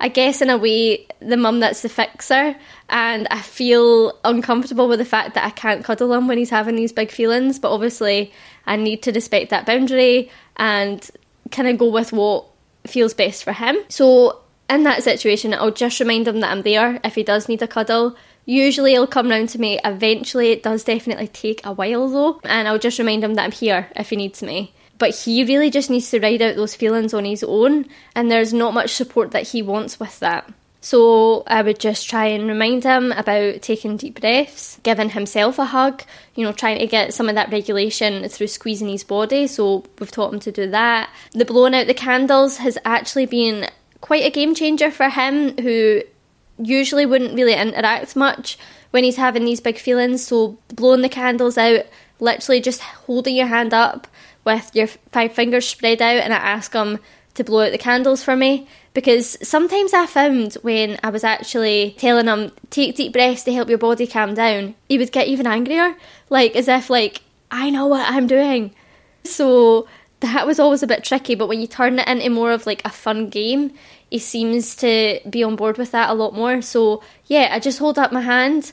I 0.00 0.08
guess 0.08 0.40
in 0.40 0.48
a 0.48 0.56
way, 0.56 1.06
the 1.20 1.36
mum 1.36 1.60
that's 1.60 1.82
the 1.82 1.90
fixer, 1.90 2.56
and 2.88 3.28
I 3.30 3.42
feel 3.42 4.18
uncomfortable 4.24 4.88
with 4.88 4.98
the 4.98 5.04
fact 5.04 5.34
that 5.34 5.44
I 5.44 5.50
can't 5.50 5.84
cuddle 5.84 6.12
him 6.14 6.26
when 6.26 6.38
he's 6.38 6.48
having 6.48 6.74
these 6.74 6.92
big 6.92 7.10
feelings. 7.10 7.58
But 7.58 7.70
obviously, 7.70 8.32
I 8.64 8.76
need 8.76 9.02
to 9.02 9.12
respect 9.12 9.50
that 9.50 9.66
boundary 9.66 10.30
and 10.56 11.08
kind 11.50 11.68
of 11.68 11.76
go 11.76 11.90
with 11.90 12.14
what 12.14 12.46
feels 12.86 13.12
best 13.12 13.44
for 13.44 13.52
him. 13.52 13.76
So, 13.90 14.40
in 14.70 14.84
that 14.84 15.02
situation, 15.02 15.52
I'll 15.54 15.70
just 15.70 16.00
remind 16.00 16.28
him 16.28 16.40
that 16.40 16.50
I'm 16.50 16.62
there 16.62 17.00
if 17.04 17.14
he 17.14 17.22
does 17.22 17.48
need 17.48 17.62
a 17.62 17.68
cuddle. 17.68 18.16
Usually, 18.46 18.92
he'll 18.92 19.06
come 19.06 19.28
round 19.28 19.50
to 19.50 19.60
me. 19.60 19.78
Eventually, 19.84 20.50
it 20.50 20.62
does 20.62 20.84
definitely 20.84 21.28
take 21.28 21.64
a 21.64 21.72
while 21.72 22.08
though, 22.08 22.40
and 22.44 22.66
I'll 22.66 22.78
just 22.78 22.98
remind 22.98 23.22
him 23.22 23.34
that 23.34 23.44
I'm 23.44 23.52
here 23.52 23.88
if 23.96 24.10
he 24.10 24.16
needs 24.16 24.42
me 24.42 24.72
but 25.00 25.16
he 25.16 25.42
really 25.44 25.70
just 25.70 25.88
needs 25.88 26.10
to 26.10 26.20
ride 26.20 26.42
out 26.42 26.56
those 26.56 26.76
feelings 26.76 27.14
on 27.14 27.24
his 27.24 27.42
own, 27.42 27.86
and 28.14 28.30
there's 28.30 28.52
not 28.52 28.74
much 28.74 28.92
support 28.92 29.30
that 29.30 29.48
he 29.48 29.62
wants 29.62 29.98
with 29.98 30.20
that. 30.20 30.46
So 30.82 31.42
I 31.46 31.62
would 31.62 31.78
just 31.78 32.08
try 32.08 32.26
and 32.26 32.46
remind 32.46 32.84
him 32.84 33.10
about 33.12 33.62
taking 33.62 33.96
deep 33.96 34.20
breaths, 34.20 34.78
giving 34.82 35.10
himself 35.10 35.58
a 35.58 35.64
hug, 35.64 36.02
you 36.34 36.44
know, 36.44 36.52
trying 36.52 36.78
to 36.78 36.86
get 36.86 37.12
some 37.12 37.28
of 37.28 37.34
that 37.34 37.50
regulation 37.50 38.26
through 38.28 38.46
squeezing 38.46 38.88
his 38.88 39.04
body. 39.04 39.46
So 39.46 39.84
we've 39.98 40.10
taught 40.10 40.32
him 40.32 40.40
to 40.40 40.52
do 40.52 40.70
that. 40.70 41.10
The 41.32 41.44
blowing 41.44 41.74
out 41.74 41.86
the 41.86 41.94
candles 41.94 42.58
has 42.58 42.78
actually 42.84 43.26
been 43.26 43.68
quite 44.00 44.24
a 44.24 44.30
game 44.30 44.54
changer 44.54 44.90
for 44.90 45.08
him, 45.08 45.56
who 45.58 46.02
usually 46.58 47.06
wouldn't 47.06 47.34
really 47.34 47.54
interact 47.54 48.16
much 48.16 48.58
when 48.90 49.04
he's 49.04 49.16
having 49.16 49.44
these 49.44 49.60
big 49.60 49.78
feelings. 49.78 50.26
So 50.26 50.58
blowing 50.68 51.02
the 51.02 51.08
candles 51.08 51.58
out, 51.58 51.86
literally 52.18 52.60
just 52.60 52.80
holding 52.80 53.36
your 53.36 53.46
hand 53.46 53.72
up 53.72 54.06
with 54.44 54.70
your 54.74 54.86
five 54.86 55.32
fingers 55.32 55.68
spread 55.68 56.02
out 56.02 56.22
and 56.22 56.32
I 56.32 56.36
ask 56.36 56.72
him 56.72 56.98
to 57.34 57.44
blow 57.44 57.66
out 57.66 57.72
the 57.72 57.78
candles 57.78 58.24
for 58.24 58.34
me 58.34 58.66
because 58.92 59.36
sometimes 59.46 59.94
I 59.94 60.06
found 60.06 60.54
when 60.62 60.98
I 61.02 61.10
was 61.10 61.22
actually 61.22 61.94
telling 61.98 62.26
him 62.26 62.52
take 62.70 62.96
deep 62.96 63.12
breaths 63.12 63.44
to 63.44 63.52
help 63.52 63.68
your 63.68 63.78
body 63.78 64.06
calm 64.06 64.34
down, 64.34 64.74
he 64.88 64.98
would 64.98 65.12
get 65.12 65.28
even 65.28 65.46
angrier, 65.46 65.94
like 66.28 66.56
as 66.56 66.68
if 66.68 66.90
like 66.90 67.22
I 67.50 67.70
know 67.70 67.86
what 67.86 68.10
I'm 68.10 68.26
doing. 68.26 68.74
So 69.24 69.86
that 70.20 70.46
was 70.46 70.60
always 70.60 70.82
a 70.82 70.86
bit 70.86 71.04
tricky, 71.04 71.34
but 71.34 71.48
when 71.48 71.60
you 71.60 71.66
turn 71.66 71.98
it 71.98 72.08
into 72.08 72.30
more 72.30 72.52
of 72.52 72.66
like 72.66 72.82
a 72.84 72.90
fun 72.90 73.28
game, 73.28 73.72
he 74.10 74.18
seems 74.18 74.76
to 74.76 75.20
be 75.28 75.42
on 75.42 75.56
board 75.56 75.78
with 75.78 75.92
that 75.92 76.10
a 76.10 76.14
lot 76.14 76.34
more. 76.34 76.62
So 76.62 77.02
yeah, 77.26 77.48
I 77.50 77.58
just 77.58 77.78
hold 77.78 77.98
up 77.98 78.12
my 78.12 78.20
hand, 78.20 78.72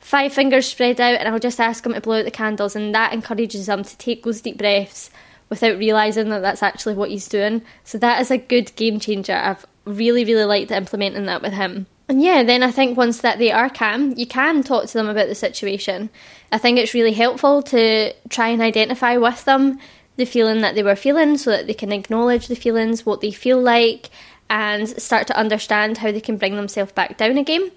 five 0.00 0.32
fingers 0.32 0.66
spread 0.66 1.00
out, 1.00 1.18
and 1.18 1.28
I'll 1.28 1.38
just 1.38 1.60
ask 1.60 1.84
him 1.84 1.92
to 1.92 2.00
blow 2.00 2.20
out 2.20 2.24
the 2.24 2.30
candles, 2.30 2.76
and 2.76 2.94
that 2.94 3.12
encourages 3.12 3.68
him 3.68 3.84
to 3.84 3.98
take 3.98 4.24
those 4.24 4.40
deep 4.40 4.58
breaths 4.58 5.10
without 5.48 5.78
realizing 5.78 6.30
that 6.30 6.40
that's 6.40 6.62
actually 6.62 6.94
what 6.94 7.10
he's 7.10 7.28
doing. 7.28 7.62
So 7.84 7.98
that 7.98 8.20
is 8.20 8.30
a 8.30 8.38
good 8.38 8.74
game 8.76 8.98
changer. 8.98 9.34
I've 9.34 9.64
really, 9.84 10.24
really 10.24 10.44
liked 10.44 10.70
implementing 10.70 11.26
that 11.26 11.42
with 11.42 11.52
him. 11.52 11.86
And 12.08 12.22
yeah, 12.22 12.44
then 12.44 12.62
I 12.62 12.70
think 12.70 12.96
once 12.96 13.20
that 13.20 13.38
they 13.38 13.50
are 13.50 13.68
calm, 13.68 14.14
you 14.16 14.26
can 14.26 14.62
talk 14.62 14.86
to 14.86 14.92
them 14.92 15.08
about 15.08 15.28
the 15.28 15.34
situation. 15.34 16.08
I 16.52 16.58
think 16.58 16.78
it's 16.78 16.94
really 16.94 17.12
helpful 17.12 17.62
to 17.64 18.12
try 18.28 18.48
and 18.48 18.62
identify 18.62 19.16
with 19.16 19.44
them 19.44 19.80
the 20.16 20.24
feeling 20.24 20.60
that 20.60 20.74
they 20.74 20.82
were 20.82 20.96
feeling 20.96 21.36
so 21.38 21.50
that 21.50 21.66
they 21.66 21.74
can 21.74 21.92
acknowledge 21.92 22.48
the 22.48 22.56
feelings, 22.56 23.06
what 23.06 23.20
they 23.20 23.30
feel 23.30 23.60
like, 23.60 24.10
and 24.48 24.88
start 24.88 25.26
to 25.26 25.36
understand 25.36 25.98
how 25.98 26.10
they 26.10 26.20
can 26.20 26.36
bring 26.36 26.56
themselves 26.56 26.92
back 26.92 27.16
down 27.16 27.36
again 27.36 27.70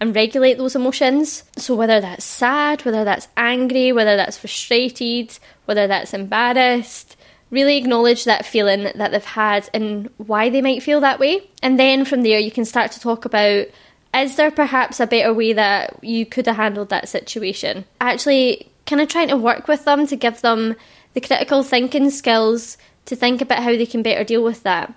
and 0.00 0.14
regulate 0.14 0.58
those 0.58 0.76
emotions. 0.76 1.44
So, 1.56 1.74
whether 1.74 2.00
that's 2.00 2.24
sad, 2.24 2.84
whether 2.84 3.04
that's 3.04 3.28
angry, 3.36 3.92
whether 3.92 4.16
that's 4.16 4.38
frustrated, 4.38 5.38
whether 5.64 5.86
that's 5.86 6.12
embarrassed, 6.12 7.16
really 7.50 7.76
acknowledge 7.76 8.24
that 8.24 8.44
feeling 8.44 8.90
that 8.94 9.10
they've 9.12 9.24
had 9.24 9.70
and 9.72 10.10
why 10.18 10.50
they 10.50 10.60
might 10.60 10.82
feel 10.82 11.00
that 11.00 11.18
way. 11.18 11.48
And 11.62 11.78
then 11.78 12.04
from 12.04 12.22
there, 12.22 12.38
you 12.38 12.50
can 12.50 12.64
start 12.64 12.92
to 12.92 13.00
talk 13.00 13.24
about 13.24 13.66
is 14.14 14.36
there 14.36 14.50
perhaps 14.50 14.98
a 14.98 15.06
better 15.06 15.34
way 15.34 15.52
that 15.52 16.02
you 16.02 16.24
could 16.24 16.46
have 16.46 16.56
handled 16.56 16.88
that 16.88 17.08
situation? 17.08 17.84
Actually, 18.00 18.70
kind 18.86 19.02
of 19.02 19.08
trying 19.08 19.28
to 19.28 19.36
work 19.36 19.68
with 19.68 19.84
them 19.84 20.06
to 20.06 20.16
give 20.16 20.40
them 20.40 20.74
the 21.16 21.20
critical 21.22 21.62
thinking 21.62 22.10
skills 22.10 22.76
to 23.06 23.16
think 23.16 23.40
about 23.40 23.62
how 23.62 23.70
they 23.70 23.86
can 23.86 24.02
better 24.02 24.22
deal 24.22 24.44
with 24.44 24.62
that. 24.64 24.92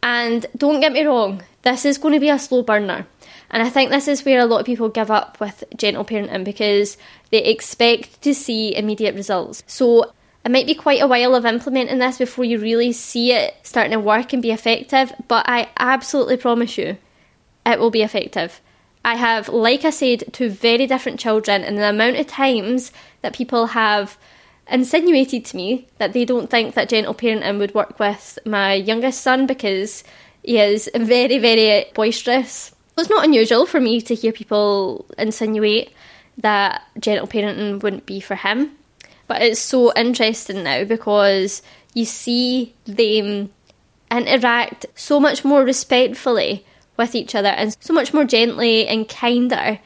And 0.00 0.46
don't 0.56 0.78
get 0.78 0.92
me 0.92 1.04
wrong, 1.04 1.42
this 1.62 1.84
is 1.84 1.98
going 1.98 2.14
to 2.14 2.20
be 2.20 2.28
a 2.28 2.38
slow 2.38 2.62
burner. 2.62 3.04
And 3.50 3.64
I 3.64 3.68
think 3.68 3.90
this 3.90 4.06
is 4.06 4.24
where 4.24 4.38
a 4.38 4.46
lot 4.46 4.60
of 4.60 4.66
people 4.66 4.88
give 4.88 5.10
up 5.10 5.40
with 5.40 5.64
gentle 5.76 6.04
parenting 6.04 6.44
because 6.44 6.96
they 7.32 7.42
expect 7.42 8.22
to 8.22 8.32
see 8.32 8.76
immediate 8.76 9.16
results. 9.16 9.64
So 9.66 10.12
it 10.44 10.52
might 10.52 10.68
be 10.68 10.76
quite 10.76 11.02
a 11.02 11.08
while 11.08 11.34
of 11.34 11.44
implementing 11.44 11.98
this 11.98 12.18
before 12.18 12.44
you 12.44 12.60
really 12.60 12.92
see 12.92 13.32
it 13.32 13.56
starting 13.64 13.90
to 13.90 13.98
work 13.98 14.32
and 14.32 14.40
be 14.40 14.52
effective, 14.52 15.12
but 15.26 15.48
I 15.48 15.68
absolutely 15.80 16.36
promise 16.36 16.78
you 16.78 16.96
it 17.64 17.80
will 17.80 17.90
be 17.90 18.02
effective. 18.02 18.60
I 19.04 19.16
have, 19.16 19.48
like 19.48 19.84
I 19.84 19.90
said, 19.90 20.32
two 20.32 20.48
very 20.48 20.86
different 20.86 21.18
children, 21.18 21.64
and 21.64 21.76
the 21.76 21.90
amount 21.90 22.18
of 22.18 22.28
times 22.28 22.92
that 23.22 23.34
people 23.34 23.66
have 23.66 24.16
insinuated 24.68 25.44
to 25.46 25.56
me 25.56 25.86
that 25.98 26.12
they 26.12 26.24
don't 26.24 26.50
think 26.50 26.74
that 26.74 26.88
gentle 26.88 27.14
parenting 27.14 27.58
would 27.58 27.74
work 27.74 27.98
with 27.98 28.38
my 28.44 28.74
youngest 28.74 29.20
son 29.20 29.46
because 29.46 30.02
he 30.42 30.58
is 30.58 30.90
very, 30.94 31.38
very 31.38 31.86
boisterous 31.94 32.72
it's 32.98 33.10
not 33.10 33.24
unusual 33.24 33.66
for 33.66 33.80
me 33.80 34.00
to 34.02 34.14
hear 34.14 34.32
people 34.32 35.06
insinuate 35.18 35.92
that 36.38 36.82
gentle 36.98 37.26
parenting 37.26 37.82
wouldn't 37.82 38.06
be 38.06 38.20
for 38.20 38.34
him. 38.34 38.72
But 39.26 39.42
it's 39.42 39.60
so 39.60 39.92
interesting 39.94 40.62
now 40.62 40.84
because 40.84 41.62
you 41.94 42.04
see 42.04 42.74
them 42.84 43.50
interact 44.10 44.86
so 44.94 45.18
much 45.18 45.44
more 45.44 45.64
respectfully 45.64 46.64
with 46.96 47.14
each 47.14 47.34
other 47.34 47.48
and 47.48 47.76
so 47.80 47.92
much 47.92 48.14
more 48.14 48.24
gently 48.24 48.86
and 48.86 49.08
kinder 49.08 49.78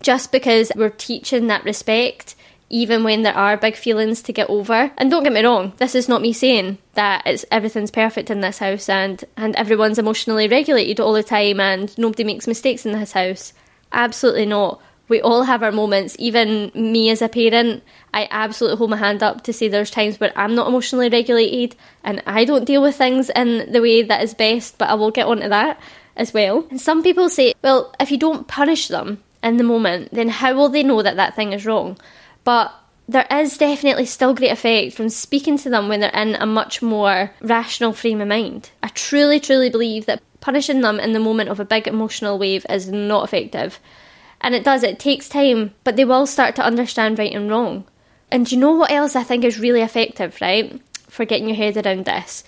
just 0.00 0.30
because 0.30 0.70
we're 0.76 0.90
teaching 0.90 1.48
that 1.48 1.64
respect 1.64 2.36
even 2.70 3.04
when 3.04 3.22
there 3.22 3.36
are 3.36 3.56
big 3.56 3.76
feelings 3.76 4.22
to 4.22 4.32
get 4.32 4.50
over. 4.50 4.90
And 4.96 5.10
don't 5.10 5.22
get 5.22 5.32
me 5.32 5.44
wrong, 5.44 5.72
this 5.78 5.94
is 5.94 6.08
not 6.08 6.22
me 6.22 6.32
saying 6.32 6.78
that 6.94 7.22
it's 7.26 7.44
everything's 7.50 7.90
perfect 7.90 8.30
in 8.30 8.40
this 8.40 8.58
house 8.58 8.88
and 8.88 9.24
and 9.36 9.56
everyone's 9.56 9.98
emotionally 9.98 10.48
regulated 10.48 11.00
all 11.00 11.12
the 11.12 11.22
time 11.22 11.60
and 11.60 11.96
nobody 11.98 12.24
makes 12.24 12.46
mistakes 12.46 12.84
in 12.84 12.92
this 12.92 13.12
house. 13.12 13.52
Absolutely 13.92 14.46
not. 14.46 14.80
We 15.08 15.22
all 15.22 15.42
have 15.44 15.62
our 15.62 15.72
moments. 15.72 16.16
Even 16.18 16.70
me 16.74 17.08
as 17.08 17.22
a 17.22 17.30
parent, 17.30 17.82
I 18.12 18.28
absolutely 18.30 18.76
hold 18.76 18.90
my 18.90 18.98
hand 18.98 19.22
up 19.22 19.44
to 19.44 19.54
say 19.54 19.68
there's 19.68 19.90
times 19.90 20.20
where 20.20 20.32
I'm 20.36 20.54
not 20.54 20.68
emotionally 20.68 21.08
regulated 21.08 21.76
and 22.04 22.22
I 22.26 22.44
don't 22.44 22.66
deal 22.66 22.82
with 22.82 22.96
things 22.96 23.30
in 23.30 23.72
the 23.72 23.80
way 23.80 24.02
that 24.02 24.22
is 24.22 24.34
best, 24.34 24.76
but 24.76 24.90
I 24.90 24.94
will 24.94 25.10
get 25.10 25.26
onto 25.26 25.48
that 25.48 25.80
as 26.14 26.34
well. 26.34 26.66
And 26.68 26.78
some 26.78 27.02
people 27.02 27.30
say, 27.30 27.54
well, 27.62 27.94
if 27.98 28.10
you 28.10 28.18
don't 28.18 28.46
punish 28.46 28.88
them 28.88 29.22
in 29.42 29.56
the 29.56 29.64
moment, 29.64 30.10
then 30.12 30.28
how 30.28 30.54
will 30.54 30.68
they 30.68 30.82
know 30.82 31.00
that 31.00 31.16
that 31.16 31.34
thing 31.34 31.54
is 31.54 31.64
wrong? 31.64 31.96
But 32.48 32.72
there 33.06 33.26
is 33.30 33.58
definitely 33.58 34.06
still 34.06 34.32
great 34.32 34.52
effect 34.52 34.96
from 34.96 35.10
speaking 35.10 35.58
to 35.58 35.68
them 35.68 35.86
when 35.86 36.00
they're 36.00 36.08
in 36.08 36.34
a 36.34 36.46
much 36.46 36.80
more 36.80 37.30
rational 37.42 37.92
frame 37.92 38.22
of 38.22 38.28
mind. 38.28 38.70
I 38.82 38.88
truly, 38.88 39.38
truly 39.38 39.68
believe 39.68 40.06
that 40.06 40.22
punishing 40.40 40.80
them 40.80 40.98
in 40.98 41.12
the 41.12 41.20
moment 41.20 41.50
of 41.50 41.60
a 41.60 41.66
big 41.66 41.86
emotional 41.86 42.38
wave 42.38 42.64
is 42.70 42.88
not 42.88 43.24
effective. 43.24 43.78
And 44.40 44.54
it 44.54 44.64
does, 44.64 44.82
it 44.82 44.98
takes 44.98 45.28
time, 45.28 45.74
but 45.84 45.96
they 45.96 46.06
will 46.06 46.24
start 46.24 46.56
to 46.56 46.64
understand 46.64 47.18
right 47.18 47.34
and 47.34 47.50
wrong. 47.50 47.84
And 48.30 48.50
you 48.50 48.56
know 48.56 48.72
what 48.72 48.92
else 48.92 49.14
I 49.14 49.24
think 49.24 49.44
is 49.44 49.60
really 49.60 49.82
effective, 49.82 50.40
right? 50.40 50.80
For 51.06 51.26
getting 51.26 51.48
your 51.48 51.56
head 51.58 51.76
around 51.76 52.06
this. 52.06 52.44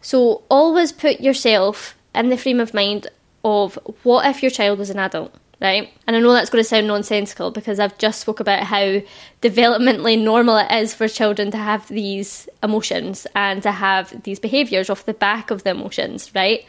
So 0.00 0.44
always 0.48 0.92
put 0.92 1.18
yourself 1.18 1.96
in 2.14 2.28
the 2.28 2.38
frame 2.38 2.60
of 2.60 2.72
mind 2.72 3.08
of 3.44 3.80
what 4.04 4.26
if 4.26 4.44
your 4.44 4.50
child 4.52 4.78
was 4.78 4.90
an 4.90 5.00
adult? 5.00 5.34
Right? 5.60 5.92
And 6.06 6.16
I 6.16 6.20
know 6.20 6.32
that's 6.32 6.50
going 6.50 6.62
to 6.64 6.68
sound 6.68 6.86
nonsensical 6.86 7.50
because 7.50 7.78
I've 7.78 7.98
just 7.98 8.20
spoke 8.20 8.40
about 8.40 8.62
how 8.62 9.00
developmentally 9.42 10.20
normal 10.20 10.56
it 10.56 10.72
is 10.72 10.94
for 10.94 11.06
children 11.06 11.50
to 11.50 11.58
have 11.58 11.86
these 11.88 12.48
emotions 12.62 13.26
and 13.34 13.62
to 13.62 13.70
have 13.70 14.22
these 14.22 14.40
behaviours 14.40 14.88
off 14.88 15.04
the 15.04 15.14
back 15.14 15.50
of 15.50 15.62
the 15.62 15.70
emotions, 15.70 16.34
right? 16.34 16.64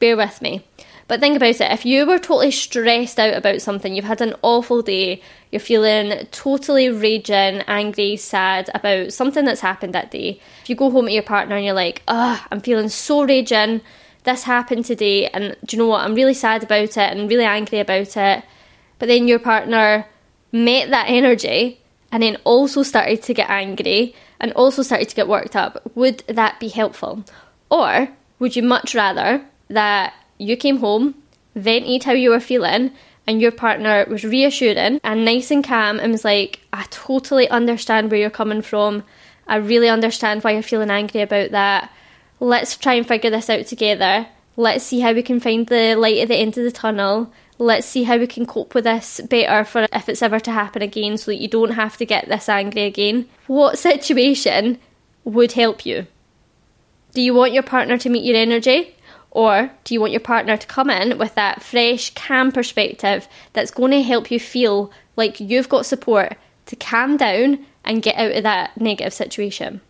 Bear 0.00 0.16
with 0.16 0.42
me. 0.42 0.64
But 1.08 1.20
think 1.20 1.36
about 1.36 1.60
it 1.60 1.60
if 1.60 1.86
you 1.86 2.04
were 2.04 2.18
totally 2.18 2.50
stressed 2.50 3.20
out 3.20 3.34
about 3.34 3.62
something, 3.62 3.94
you've 3.94 4.04
had 4.04 4.20
an 4.20 4.34
awful 4.42 4.82
day, 4.82 5.22
you're 5.52 5.60
feeling 5.60 6.26
totally 6.32 6.88
raging, 6.88 7.62
angry, 7.68 8.16
sad 8.16 8.70
about 8.74 9.12
something 9.12 9.44
that's 9.44 9.60
happened 9.60 9.94
that 9.94 10.10
day. 10.10 10.40
If 10.62 10.68
you 10.68 10.74
go 10.74 10.90
home 10.90 11.06
to 11.06 11.12
your 11.12 11.22
partner 11.22 11.54
and 11.54 11.64
you're 11.64 11.74
like, 11.74 12.02
ah, 12.08 12.44
I'm 12.50 12.60
feeling 12.60 12.88
so 12.88 13.22
raging, 13.22 13.82
this 14.26 14.42
happened 14.42 14.84
today, 14.84 15.28
and 15.28 15.56
do 15.64 15.76
you 15.76 15.82
know 15.82 15.88
what? 15.88 16.04
I'm 16.04 16.14
really 16.14 16.34
sad 16.34 16.62
about 16.62 16.90
it 16.90 16.98
and 16.98 17.30
really 17.30 17.44
angry 17.44 17.78
about 17.78 18.14
it. 18.16 18.44
But 18.98 19.08
then 19.08 19.26
your 19.26 19.38
partner 19.38 20.06
met 20.52 20.90
that 20.90 21.08
energy 21.08 21.80
and 22.12 22.22
then 22.22 22.36
also 22.44 22.82
started 22.82 23.22
to 23.22 23.34
get 23.34 23.48
angry 23.48 24.14
and 24.40 24.52
also 24.52 24.82
started 24.82 25.08
to 25.08 25.16
get 25.16 25.28
worked 25.28 25.56
up. 25.56 25.80
Would 25.94 26.18
that 26.28 26.60
be 26.60 26.68
helpful? 26.68 27.24
Or 27.70 28.08
would 28.38 28.54
you 28.54 28.62
much 28.62 28.94
rather 28.94 29.44
that 29.68 30.12
you 30.38 30.56
came 30.56 30.78
home, 30.78 31.14
vented 31.54 32.04
how 32.04 32.12
you 32.12 32.30
were 32.30 32.40
feeling, 32.40 32.92
and 33.26 33.40
your 33.40 33.50
partner 33.50 34.06
was 34.08 34.24
reassuring 34.24 35.00
and 35.02 35.24
nice 35.24 35.50
and 35.50 35.64
calm 35.64 35.98
and 35.98 36.12
was 36.12 36.24
like, 36.24 36.60
I 36.72 36.84
totally 36.90 37.48
understand 37.48 38.10
where 38.10 38.20
you're 38.20 38.30
coming 38.30 38.62
from. 38.62 39.02
I 39.48 39.56
really 39.56 39.88
understand 39.88 40.44
why 40.44 40.52
you're 40.52 40.62
feeling 40.62 40.90
angry 40.90 41.22
about 41.22 41.50
that. 41.50 41.90
Let's 42.40 42.76
try 42.76 42.94
and 42.94 43.06
figure 43.06 43.30
this 43.30 43.48
out 43.48 43.66
together. 43.66 44.26
Let's 44.56 44.84
see 44.84 45.00
how 45.00 45.12
we 45.12 45.22
can 45.22 45.40
find 45.40 45.66
the 45.66 45.94
light 45.96 46.18
at 46.18 46.28
the 46.28 46.36
end 46.36 46.56
of 46.56 46.64
the 46.64 46.72
tunnel. 46.72 47.32
Let's 47.58 47.86
see 47.86 48.04
how 48.04 48.18
we 48.18 48.26
can 48.26 48.46
cope 48.46 48.74
with 48.74 48.84
this 48.84 49.20
better 49.28 49.64
for 49.64 49.86
if 49.92 50.08
it's 50.08 50.22
ever 50.22 50.40
to 50.40 50.50
happen 50.50 50.82
again 50.82 51.16
so 51.16 51.30
that 51.30 51.40
you 51.40 51.48
don't 51.48 51.72
have 51.72 51.96
to 51.98 52.06
get 52.06 52.28
this 52.28 52.48
angry 52.48 52.82
again. 52.82 53.28
What 53.46 53.78
situation 53.78 54.78
would 55.24 55.52
help 55.52 55.86
you? 55.86 56.06
Do 57.14 57.22
you 57.22 57.32
want 57.32 57.52
your 57.52 57.62
partner 57.62 57.96
to 57.98 58.10
meet 58.10 58.24
your 58.24 58.36
energy? 58.36 58.94
Or 59.30 59.70
do 59.84 59.92
you 59.92 60.00
want 60.00 60.12
your 60.12 60.20
partner 60.20 60.56
to 60.56 60.66
come 60.66 60.88
in 60.88 61.18
with 61.18 61.34
that 61.34 61.62
fresh, 61.62 62.14
calm 62.14 62.52
perspective 62.52 63.28
that's 63.52 63.70
going 63.70 63.90
to 63.92 64.02
help 64.02 64.30
you 64.30 64.40
feel 64.40 64.90
like 65.16 65.40
you've 65.40 65.68
got 65.68 65.84
support 65.84 66.36
to 66.66 66.76
calm 66.76 67.16
down 67.16 67.66
and 67.84 68.02
get 68.02 68.16
out 68.16 68.32
of 68.32 68.42
that 68.44 68.78
negative 68.80 69.12
situation? 69.12 69.82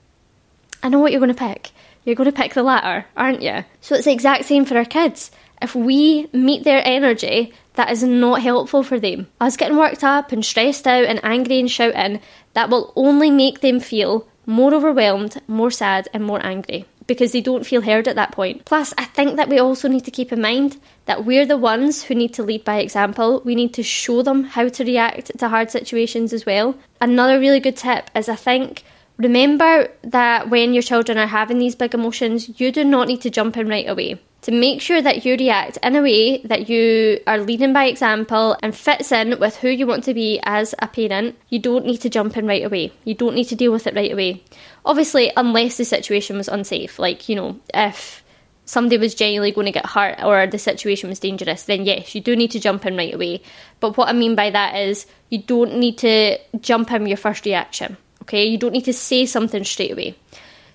I 0.82 0.88
know 0.88 0.98
what 0.98 1.12
you're 1.12 1.20
going 1.20 1.34
to 1.34 1.48
pick. 1.48 1.70
You're 2.06 2.14
going 2.14 2.30
to 2.30 2.40
pick 2.40 2.54
the 2.54 2.62
latter, 2.62 3.04
aren't 3.16 3.42
you? 3.42 3.64
So 3.80 3.96
it's 3.96 4.04
the 4.04 4.12
exact 4.12 4.44
same 4.44 4.64
for 4.64 4.76
our 4.76 4.84
kids. 4.84 5.32
If 5.60 5.74
we 5.74 6.28
meet 6.32 6.62
their 6.62 6.80
energy, 6.84 7.52
that 7.74 7.90
is 7.90 8.04
not 8.04 8.42
helpful 8.42 8.84
for 8.84 9.00
them. 9.00 9.26
Us 9.40 9.56
getting 9.56 9.76
worked 9.76 10.04
up 10.04 10.30
and 10.30 10.44
stressed 10.44 10.86
out 10.86 11.04
and 11.04 11.18
angry 11.24 11.58
and 11.58 11.68
shouting, 11.70 12.20
that 12.54 12.70
will 12.70 12.92
only 12.94 13.30
make 13.30 13.60
them 13.60 13.80
feel 13.80 14.28
more 14.46 14.72
overwhelmed, 14.72 15.42
more 15.48 15.72
sad, 15.72 16.08
and 16.14 16.24
more 16.24 16.44
angry 16.46 16.86
because 17.08 17.32
they 17.32 17.40
don't 17.40 17.66
feel 17.66 17.82
heard 17.82 18.08
at 18.08 18.16
that 18.16 18.32
point. 18.32 18.64
Plus, 18.64 18.92
I 18.98 19.04
think 19.04 19.36
that 19.36 19.48
we 19.48 19.58
also 19.58 19.88
need 19.88 20.04
to 20.04 20.10
keep 20.10 20.32
in 20.32 20.40
mind 20.40 20.76
that 21.06 21.24
we're 21.24 21.46
the 21.46 21.56
ones 21.56 22.02
who 22.02 22.14
need 22.14 22.34
to 22.34 22.42
lead 22.42 22.64
by 22.64 22.78
example. 22.78 23.42
We 23.44 23.54
need 23.54 23.74
to 23.74 23.82
show 23.82 24.22
them 24.22 24.44
how 24.44 24.68
to 24.68 24.84
react 24.84 25.36
to 25.38 25.48
hard 25.48 25.70
situations 25.70 26.32
as 26.32 26.46
well. 26.46 26.76
Another 27.00 27.38
really 27.38 27.60
good 27.60 27.76
tip 27.76 28.10
is 28.14 28.28
I 28.28 28.36
think 28.36 28.82
remember 29.16 29.88
that 30.02 30.50
when 30.50 30.72
your 30.74 30.82
children 30.82 31.18
are 31.18 31.26
having 31.26 31.58
these 31.58 31.74
big 31.74 31.94
emotions, 31.94 32.60
you 32.60 32.72
do 32.72 32.84
not 32.84 33.08
need 33.08 33.20
to 33.22 33.30
jump 33.30 33.56
in 33.56 33.68
right 33.68 33.88
away 33.88 34.20
to 34.46 34.52
make 34.52 34.80
sure 34.80 35.02
that 35.02 35.24
you 35.24 35.34
react 35.34 35.76
in 35.82 35.96
a 35.96 36.02
way 36.02 36.38
that 36.42 36.68
you 36.68 37.18
are 37.26 37.38
leading 37.38 37.72
by 37.72 37.86
example 37.86 38.56
and 38.62 38.76
fits 38.76 39.10
in 39.10 39.36
with 39.40 39.56
who 39.56 39.68
you 39.68 39.88
want 39.88 40.04
to 40.04 40.14
be 40.14 40.38
as 40.44 40.72
a 40.78 40.86
parent, 40.86 41.36
you 41.48 41.58
don't 41.58 41.84
need 41.84 42.00
to 42.00 42.08
jump 42.08 42.36
in 42.36 42.46
right 42.46 42.64
away. 42.64 42.92
You 43.02 43.14
don't 43.14 43.34
need 43.34 43.48
to 43.48 43.56
deal 43.56 43.72
with 43.72 43.88
it 43.88 43.96
right 43.96 44.12
away. 44.12 44.44
Obviously, 44.84 45.32
unless 45.36 45.78
the 45.78 45.84
situation 45.84 46.36
was 46.36 46.46
unsafe, 46.46 47.00
like, 47.00 47.28
you 47.28 47.34
know, 47.34 47.58
if 47.74 48.22
somebody 48.66 48.98
was 48.98 49.16
genuinely 49.16 49.50
going 49.50 49.64
to 49.64 49.72
get 49.72 49.84
hurt 49.84 50.22
or 50.22 50.46
the 50.46 50.58
situation 50.60 51.08
was 51.08 51.18
dangerous, 51.18 51.64
then 51.64 51.84
yes, 51.84 52.14
you 52.14 52.20
do 52.20 52.36
need 52.36 52.52
to 52.52 52.60
jump 52.60 52.86
in 52.86 52.96
right 52.96 53.14
away. 53.14 53.42
But 53.80 53.96
what 53.96 54.08
I 54.08 54.12
mean 54.12 54.36
by 54.36 54.50
that 54.50 54.76
is 54.76 55.06
you 55.28 55.38
don't 55.38 55.76
need 55.76 55.98
to 55.98 56.38
jump 56.60 56.92
in 56.92 57.06
your 57.06 57.16
first 57.16 57.44
reaction, 57.44 57.96
okay? 58.26 58.44
You 58.44 58.58
don't 58.58 58.72
need 58.72 58.84
to 58.84 58.92
say 58.92 59.26
something 59.26 59.64
straight 59.64 59.92
away. 59.92 60.16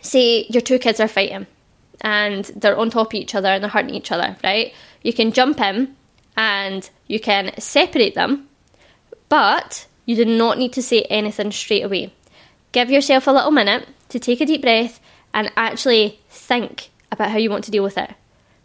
Say 0.01 0.45
your 0.49 0.61
two 0.61 0.79
kids 0.79 0.99
are 0.99 1.07
fighting 1.07 1.45
and 2.01 2.45
they're 2.55 2.77
on 2.77 2.89
top 2.89 3.07
of 3.07 3.13
each 3.13 3.35
other 3.35 3.49
and 3.49 3.63
they're 3.63 3.69
hurting 3.69 3.93
each 3.93 4.11
other, 4.11 4.35
right? 4.43 4.73
You 5.03 5.13
can 5.13 5.31
jump 5.31 5.59
in 5.59 5.95
and 6.35 6.89
you 7.07 7.19
can 7.19 7.51
separate 7.59 8.15
them, 8.15 8.47
but 9.29 9.85
you 10.05 10.15
do 10.15 10.25
not 10.25 10.57
need 10.57 10.73
to 10.73 10.81
say 10.81 11.03
anything 11.03 11.51
straight 11.51 11.83
away. 11.83 12.13
Give 12.71 12.89
yourself 12.89 13.27
a 13.27 13.31
little 13.31 13.51
minute 13.51 13.87
to 14.09 14.19
take 14.19 14.41
a 14.41 14.45
deep 14.45 14.61
breath 14.61 14.99
and 15.33 15.51
actually 15.55 16.19
think 16.29 16.89
about 17.11 17.29
how 17.29 17.37
you 17.37 17.49
want 17.49 17.65
to 17.65 17.71
deal 17.71 17.83
with 17.83 17.97
it, 17.97 18.11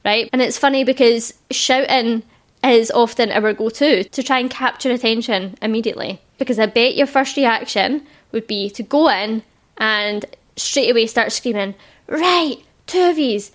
right? 0.05 0.31
And 0.33 0.41
it's 0.41 0.59
funny 0.59 0.85
because 0.85 1.35
shouting 1.51 2.23
is 2.65 2.91
often 2.91 3.31
our 3.31 3.53
go 3.53 3.69
to 3.69 4.05
to 4.05 4.23
try 4.23 4.39
and 4.39 4.51
capture 4.51 4.91
attention 4.91 5.57
immediately. 5.61 6.21
Because 6.39 6.59
I 6.59 6.67
bet 6.67 6.97
your 6.97 7.07
first 7.07 7.37
reaction 7.37 8.07
would 8.33 8.47
be 8.47 8.71
to 8.71 8.83
go 8.83 9.09
in 9.09 9.43
and 9.77 10.25
straight 10.57 10.91
away 10.91 11.07
start 11.07 11.33
screaming, 11.33 11.75
Right, 12.09 12.57
two 12.87 13.11
of 13.11 13.19
yous, 13.19 13.53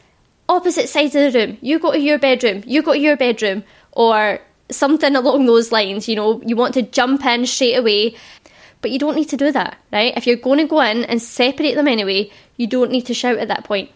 opposite 0.49 0.89
sides 0.89 1.15
of 1.15 1.31
the 1.31 1.39
room. 1.39 1.57
You 1.61 1.79
go 1.79 1.93
to 1.93 1.99
your 1.99 2.19
bedroom, 2.19 2.63
you 2.65 2.81
go 2.81 2.93
to 2.93 2.99
your 2.99 3.17
bedroom, 3.17 3.63
or 3.93 4.39
something 4.69 5.15
along 5.15 5.45
those 5.45 5.71
lines. 5.71 6.07
You 6.07 6.15
know, 6.15 6.41
you 6.45 6.55
want 6.55 6.73
to 6.75 6.81
jump 6.81 7.25
in 7.25 7.45
straight 7.45 7.75
away, 7.75 8.15
but 8.81 8.91
you 8.91 8.99
don't 8.99 9.15
need 9.15 9.29
to 9.29 9.37
do 9.37 9.51
that, 9.51 9.77
right? 9.91 10.15
If 10.17 10.27
you're 10.27 10.35
going 10.35 10.59
to 10.59 10.67
go 10.67 10.81
in 10.81 11.05
and 11.05 11.21
separate 11.21 11.75
them 11.75 11.87
anyway, 11.87 12.31
you 12.57 12.67
don't 12.67 12.91
need 12.91 13.05
to 13.07 13.13
shout 13.13 13.37
at 13.37 13.47
that 13.47 13.63
point, 13.63 13.91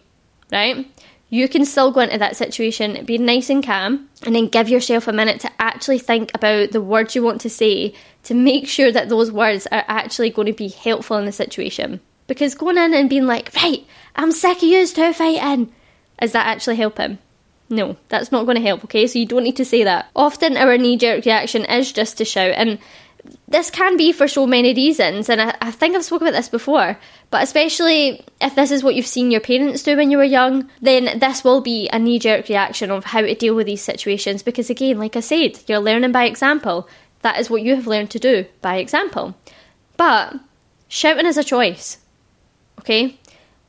right? 0.50 0.86
You 1.28 1.48
can 1.48 1.64
still 1.64 1.90
go 1.90 2.00
into 2.00 2.18
that 2.18 2.36
situation, 2.36 3.04
be 3.04 3.18
nice 3.18 3.50
and 3.50 3.64
calm, 3.64 4.08
and 4.24 4.34
then 4.34 4.46
give 4.46 4.68
yourself 4.68 5.08
a 5.08 5.12
minute 5.12 5.40
to 5.40 5.50
actually 5.58 5.98
think 5.98 6.30
about 6.34 6.70
the 6.70 6.80
words 6.80 7.16
you 7.16 7.22
want 7.24 7.40
to 7.40 7.50
say 7.50 7.94
to 8.24 8.34
make 8.34 8.68
sure 8.68 8.92
that 8.92 9.08
those 9.08 9.32
words 9.32 9.66
are 9.72 9.84
actually 9.88 10.30
going 10.30 10.46
to 10.46 10.52
be 10.52 10.68
helpful 10.68 11.16
in 11.16 11.24
the 11.24 11.32
situation. 11.32 12.00
Because 12.28 12.54
going 12.54 12.78
in 12.78 12.94
and 12.94 13.10
being 13.10 13.26
like, 13.26 13.52
right, 13.56 13.84
I'm 14.14 14.30
sick 14.30 14.58
of 14.58 14.62
you 14.62 14.86
two 14.86 15.12
fighting, 15.12 15.72
is 16.22 16.32
that 16.32 16.46
actually 16.46 16.76
helping? 16.76 17.18
No, 17.68 17.96
that's 18.08 18.30
not 18.30 18.44
going 18.44 18.56
to 18.56 18.62
help, 18.62 18.84
okay? 18.84 19.08
So 19.08 19.18
you 19.18 19.26
don't 19.26 19.42
need 19.42 19.56
to 19.56 19.64
say 19.64 19.82
that. 19.82 20.08
Often 20.14 20.56
our 20.56 20.78
knee 20.78 20.96
jerk 20.96 21.24
reaction 21.24 21.64
is 21.64 21.90
just 21.90 22.18
to 22.18 22.24
shout, 22.24 22.52
and 22.56 22.78
this 23.48 23.70
can 23.70 23.96
be 23.96 24.12
for 24.12 24.28
so 24.28 24.46
many 24.46 24.74
reasons, 24.74 25.28
and 25.28 25.40
I, 25.40 25.56
I, 25.60 25.70
think 25.70 25.94
I've 25.94 26.04
spoken 26.04 26.28
about 26.28 26.36
this 26.36 26.48
before, 26.48 26.98
but 27.30 27.42
especially 27.42 28.24
if 28.40 28.54
this 28.54 28.70
is 28.70 28.82
what 28.82 28.94
you've 28.94 29.06
seen 29.06 29.30
your 29.30 29.40
parents 29.40 29.82
do 29.82 29.96
when 29.96 30.10
you 30.10 30.18
were 30.18 30.24
young, 30.24 30.68
then 30.80 31.18
this 31.18 31.44
will 31.44 31.60
be 31.60 31.88
a 31.92 31.98
knee 31.98 32.18
jerk 32.18 32.48
reaction 32.48 32.90
of 32.90 33.04
how 33.04 33.20
to 33.20 33.34
deal 33.34 33.54
with 33.54 33.66
these 33.66 33.82
situations 33.82 34.42
because, 34.42 34.70
again, 34.70 34.98
like 34.98 35.16
I 35.16 35.20
said, 35.20 35.58
you're 35.66 35.78
learning 35.78 36.12
by 36.12 36.24
example. 36.24 36.88
That 37.22 37.38
is 37.38 37.50
what 37.50 37.62
you 37.62 37.74
have 37.74 37.86
learned 37.86 38.10
to 38.10 38.18
do 38.18 38.46
by 38.60 38.76
example. 38.76 39.34
But 39.96 40.34
shouting 40.88 41.26
is 41.26 41.36
a 41.36 41.44
choice. 41.44 41.98
Okay? 42.80 43.18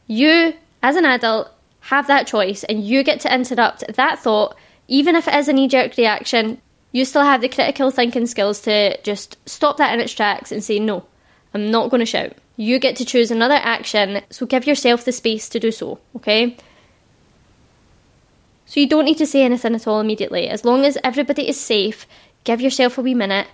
You, 0.07 0.53
as 0.83 0.95
an 0.95 1.05
adult, 1.05 1.49
have 1.81 2.07
that 2.07 2.27
choice 2.27 2.63
and 2.65 2.83
you 2.83 3.03
get 3.03 3.21
to 3.21 3.33
interrupt 3.33 3.83
that 3.95 4.19
thought, 4.19 4.55
even 4.87 5.15
if 5.15 5.27
it 5.27 5.35
is 5.35 5.47
a 5.47 5.53
knee 5.53 5.67
jerk 5.67 5.95
reaction. 5.97 6.61
You 6.97 7.05
still 7.05 7.21
have 7.21 7.41
the 7.41 7.47
critical 7.47 7.91
thinking 7.91 8.25
skills 8.25 8.59
to 8.61 8.99
just 9.03 9.37
stop 9.47 9.77
that 9.77 9.93
in 9.93 9.99
its 9.99 10.13
tracks 10.13 10.51
and 10.51 10.63
say, 10.63 10.79
no, 10.79 11.05
I'm 11.53 11.69
not 11.69 11.91
going 11.91 11.99
to 11.99 12.07
shout. 12.07 12.33
You 12.55 12.79
get 12.79 12.95
to 12.95 13.05
choose 13.05 13.29
another 13.29 13.53
action, 13.53 14.23
so 14.31 14.47
give 14.47 14.65
yourself 14.65 15.05
the 15.05 15.11
space 15.11 15.47
to 15.49 15.59
do 15.59 15.71
so, 15.71 15.99
okay? 16.15 16.57
So 18.65 18.79
you 18.79 18.89
don't 18.89 19.05
need 19.05 19.19
to 19.19 19.27
say 19.27 19.43
anything 19.43 19.75
at 19.75 19.85
all 19.85 19.99
immediately. 19.99 20.49
As 20.49 20.65
long 20.65 20.85
as 20.85 20.97
everybody 21.03 21.47
is 21.47 21.59
safe, 21.59 22.07
give 22.45 22.61
yourself 22.61 22.97
a 22.97 23.03
wee 23.03 23.13
minute, 23.13 23.45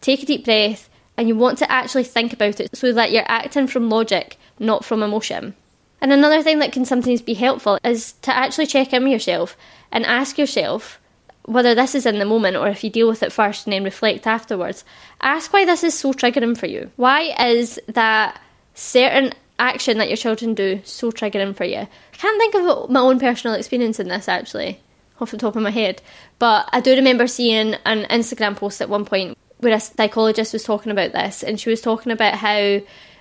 take 0.00 0.24
a 0.24 0.26
deep 0.26 0.44
breath, 0.44 0.90
and 1.16 1.28
you 1.28 1.36
want 1.36 1.58
to 1.58 1.70
actually 1.70 2.02
think 2.02 2.32
about 2.32 2.58
it 2.58 2.76
so 2.76 2.92
that 2.92 3.12
you're 3.12 3.22
acting 3.28 3.68
from 3.68 3.88
logic 3.88 4.36
not 4.58 4.84
from 4.84 5.04
emotion. 5.04 5.54
And 6.00 6.12
another 6.12 6.42
thing 6.42 6.58
that 6.58 6.72
can 6.72 6.84
sometimes 6.84 7.22
be 7.22 7.34
helpful 7.34 7.78
is 7.84 8.14
to 8.22 8.36
actually 8.36 8.66
check 8.66 8.92
in 8.92 9.04
with 9.04 9.12
yourself 9.12 9.56
and 9.92 10.04
ask 10.04 10.38
yourself 10.38 10.99
whether 11.44 11.74
this 11.74 11.94
is 11.94 12.06
in 12.06 12.18
the 12.18 12.24
moment 12.24 12.56
or 12.56 12.68
if 12.68 12.84
you 12.84 12.90
deal 12.90 13.08
with 13.08 13.22
it 13.22 13.32
first 13.32 13.66
and 13.66 13.72
then 13.72 13.84
reflect 13.84 14.26
afterwards. 14.26 14.84
Ask 15.20 15.52
why 15.52 15.64
this 15.64 15.82
is 15.82 15.98
so 15.98 16.12
triggering 16.12 16.56
for 16.56 16.66
you. 16.66 16.90
Why 16.96 17.34
is 17.48 17.80
that 17.88 18.40
certain 18.74 19.32
action 19.58 19.98
that 19.98 20.08
your 20.08 20.16
children 20.16 20.54
do 20.54 20.80
so 20.84 21.10
triggering 21.10 21.56
for 21.56 21.64
you? 21.64 21.78
I 21.78 21.88
can't 22.12 22.38
think 22.38 22.54
of 22.54 22.90
my 22.90 23.00
own 23.00 23.18
personal 23.18 23.56
experience 23.56 23.98
in 23.98 24.08
this 24.08 24.28
actually, 24.28 24.80
off 25.20 25.30
the 25.30 25.38
top 25.38 25.56
of 25.56 25.62
my 25.62 25.70
head, 25.70 26.02
but 26.38 26.68
I 26.72 26.80
do 26.80 26.94
remember 26.94 27.26
seeing 27.26 27.74
an 27.84 28.04
Instagram 28.04 28.56
post 28.56 28.80
at 28.80 28.88
one 28.88 29.04
point 29.04 29.36
where 29.58 29.74
a 29.74 29.80
psychologist 29.80 30.52
was 30.52 30.64
talking 30.64 30.92
about 30.92 31.12
this 31.12 31.42
and 31.42 31.60
she 31.60 31.70
was 31.70 31.80
talking 31.80 32.12
about 32.12 32.34
how 32.34 32.80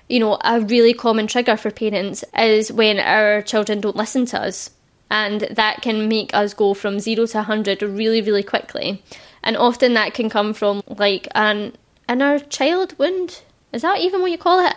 you 0.10 0.20
know, 0.20 0.38
a 0.44 0.60
really 0.62 0.94
common 0.94 1.28
trigger 1.28 1.56
for 1.56 1.70
parents 1.70 2.24
is 2.38 2.72
when 2.72 3.00
our 3.00 3.44
children 3.44 3.80
don't 3.80 3.96
listen 3.96 4.26
to 4.26 4.42
us. 4.42 4.72
And 5.10 5.42
that 5.52 5.82
can 5.82 6.08
make 6.08 6.34
us 6.34 6.54
go 6.54 6.74
from 6.74 7.00
zero 7.00 7.26
to 7.26 7.38
100 7.38 7.82
really, 7.82 8.22
really 8.22 8.44
quickly. 8.44 9.04
And 9.44 9.58
often 9.58 9.94
that 9.94 10.14
can 10.14 10.30
come 10.30 10.54
from 10.54 10.84
like 10.88 11.28
an 11.34 11.74
inner 12.08 12.40
child 12.40 12.98
wound. 12.98 13.42
Is 13.74 13.82
that 13.82 14.00
even 14.00 14.22
what 14.22 14.32
you 14.32 14.38
call 14.38 14.66
it? 14.66 14.76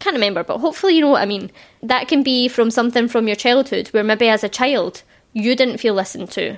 Can't 0.00 0.14
remember, 0.14 0.44
but 0.44 0.58
hopefully 0.58 0.94
you 0.94 1.00
know 1.00 1.08
what 1.08 1.22
I 1.22 1.26
mean. 1.26 1.50
That 1.82 2.08
can 2.08 2.22
be 2.22 2.48
from 2.48 2.70
something 2.70 3.08
from 3.08 3.26
your 3.26 3.36
childhood 3.36 3.88
where 3.88 4.04
maybe 4.04 4.28
as 4.28 4.44
a 4.44 4.48
child 4.48 5.02
you 5.32 5.54
didn't 5.54 5.78
feel 5.78 5.94
listened 5.94 6.30
to. 6.32 6.56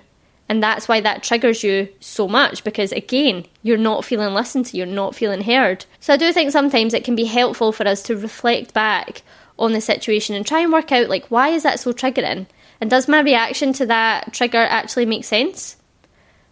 And 0.49 0.61
that's 0.61 0.89
why 0.89 1.01
that 1.01 1.23
triggers 1.23 1.63
you 1.63 1.89
so 2.01 2.27
much 2.27 2.65
because, 2.65 2.91
again, 2.91 3.47
you're 3.63 3.77
not 3.77 4.05
feeling 4.05 4.35
listened 4.35 4.67
to, 4.67 4.77
you're 4.77 4.85
not 4.85 5.15
feeling 5.15 5.43
heard. 5.43 5.85
So, 6.01 6.13
I 6.13 6.17
do 6.17 6.33
think 6.33 6.51
sometimes 6.51 6.93
it 6.93 7.05
can 7.05 7.15
be 7.15 7.27
helpful 7.27 7.71
for 7.71 7.87
us 7.87 8.03
to 8.05 8.17
reflect 8.17 8.75
back 8.75 9.23
on 9.61 9.73
the 9.73 9.81
situation 9.81 10.35
and 10.35 10.45
try 10.45 10.61
and 10.61 10.73
work 10.73 10.91
out, 10.91 11.09
like, 11.09 11.27
why 11.27 11.51
is 11.51 11.63
that 11.63 11.79
so 11.79 11.93
triggering? 11.93 12.47
And 12.81 12.89
does 12.91 13.09
my 13.09 13.21
reaction 13.21 13.73
to 13.75 13.87
that 13.87 14.33
trigger 14.33 14.59
actually 14.59 15.07
make 15.07 15.25
sense? 15.25 15.77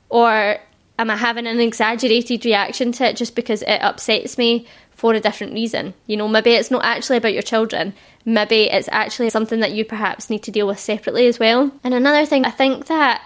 Or 0.08 0.58
am 0.98 1.10
I 1.10 1.16
having 1.16 1.46
an 1.46 1.60
exaggerated 1.60 2.44
reaction 2.44 2.92
to 2.92 3.04
it 3.04 3.16
just 3.16 3.34
because 3.34 3.62
it 3.62 3.78
upsets 3.78 4.36
me 4.36 4.66
for 4.90 5.14
a 5.14 5.20
different 5.20 5.54
reason? 5.54 5.94
You 6.06 6.16
know, 6.16 6.28
maybe 6.28 6.50
it's 6.50 6.70
not 6.70 6.84
actually 6.84 7.18
about 7.18 7.32
your 7.32 7.42
children, 7.42 7.94
maybe 8.24 8.64
it's 8.64 8.88
actually 8.90 9.30
something 9.30 9.60
that 9.60 9.72
you 9.72 9.84
perhaps 9.84 10.28
need 10.28 10.42
to 10.44 10.50
deal 10.50 10.66
with 10.66 10.78
separately 10.78 11.26
as 11.26 11.38
well. 11.38 11.70
And 11.84 11.94
another 11.94 12.26
thing, 12.26 12.44
I 12.44 12.50
think 12.50 12.86
that 12.86 13.22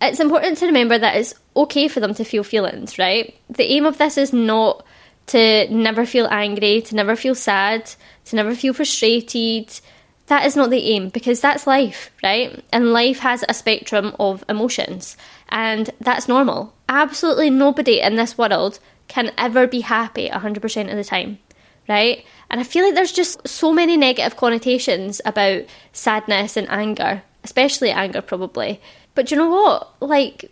it's 0.00 0.20
important 0.20 0.58
to 0.58 0.66
remember 0.66 0.98
that 0.98 1.16
it's 1.16 1.34
okay 1.56 1.88
for 1.88 2.00
them 2.00 2.14
to 2.14 2.24
feel 2.24 2.42
feelings, 2.42 2.98
right? 2.98 3.34
The 3.48 3.64
aim 3.64 3.86
of 3.86 3.98
this 3.98 4.18
is 4.18 4.32
not 4.32 4.84
to 5.28 5.72
never 5.74 6.06
feel 6.06 6.28
angry, 6.30 6.82
to 6.82 6.94
never 6.94 7.16
feel 7.16 7.34
sad, 7.34 7.90
to 8.26 8.36
never 8.36 8.54
feel 8.54 8.72
frustrated. 8.72 9.68
That 10.26 10.44
is 10.44 10.56
not 10.56 10.70
the 10.70 10.90
aim 10.90 11.08
because 11.10 11.40
that's 11.40 11.66
life, 11.66 12.10
right? 12.22 12.62
And 12.72 12.92
life 12.92 13.20
has 13.20 13.44
a 13.48 13.54
spectrum 13.54 14.14
of 14.18 14.44
emotions, 14.48 15.16
and 15.48 15.90
that's 16.00 16.28
normal. 16.28 16.74
Absolutely 16.88 17.50
nobody 17.50 18.00
in 18.00 18.16
this 18.16 18.36
world 18.36 18.80
can 19.08 19.30
ever 19.38 19.66
be 19.66 19.80
happy 19.80 20.28
100% 20.28 20.90
of 20.90 20.96
the 20.96 21.04
time, 21.04 21.38
right? 21.88 22.24
And 22.50 22.60
I 22.60 22.64
feel 22.64 22.84
like 22.84 22.94
there's 22.94 23.12
just 23.12 23.46
so 23.46 23.72
many 23.72 23.96
negative 23.96 24.36
connotations 24.36 25.20
about 25.24 25.62
sadness 25.92 26.56
and 26.56 26.68
anger, 26.70 27.22
especially 27.44 27.90
anger, 27.90 28.20
probably. 28.20 28.80
But 29.14 29.30
you 29.30 29.36
know 29.36 29.50
what? 29.50 29.90
Like, 30.00 30.50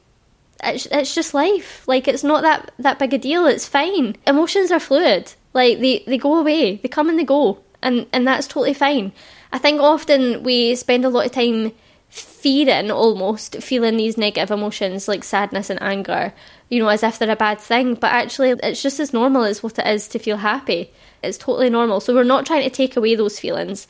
it's, 0.63 0.87
it's 0.87 1.15
just 1.15 1.35
life. 1.35 1.87
Like, 1.87 2.09
it's 2.09 2.25
not 2.25 2.43
that, 2.43 2.73
that 2.79 2.99
big 2.99 3.15
a 3.15 3.19
deal. 3.19 3.47
It's 3.47 3.69
fine. 3.69 4.17
Emotions 4.27 4.71
are 4.71 4.81
fluid. 4.81 5.35
Like, 5.53 5.81
they, 5.81 6.05
they 6.07 6.19
go 6.19 6.37
away, 6.37 6.77
they 6.77 6.89
come 6.89 7.09
and 7.09 7.19
they 7.19 7.25
go. 7.25 7.59
And, 7.83 8.07
and 8.13 8.27
that's 8.27 8.47
totally 8.47 8.75
fine. 8.75 9.13
I 9.55 9.59
think 9.59 9.81
often 9.81 10.43
we 10.43 10.75
spend 10.75 11.05
a 11.05 11.09
lot 11.09 11.27
of 11.27 11.31
time 11.31 11.71
fearing 12.09 12.91
almost 12.91 13.63
feeling 13.63 13.97
these 13.97 14.19
negative 14.19 14.51
emotions 14.51 15.07
like 15.07 15.23
sadness 15.23 15.71
and 15.71 15.81
anger, 15.81 16.35
you 16.71 16.81
know, 16.81 16.89
as 16.89 17.05
if 17.05 17.21
they're 17.21 17.31
a 17.31 17.37
bad 17.37 17.61
thing. 17.61 17.95
But 17.95 18.11
actually, 18.11 18.51
it's 18.65 18.83
just 18.83 18.99
as 18.99 19.13
normal 19.13 19.45
as 19.45 19.63
what 19.63 19.79
it 19.79 19.87
is 19.87 20.09
to 20.09 20.19
feel 20.19 20.39
happy. 20.39 20.91
It's 21.23 21.39
totally 21.39 21.71
normal. 21.71 22.01
So 22.01 22.13
we're 22.13 22.25
not 22.25 22.47
trying 22.47 22.65
to 22.65 22.69
take 22.69 22.97
away 22.97 23.15
those 23.15 23.39
feelings. 23.39 23.87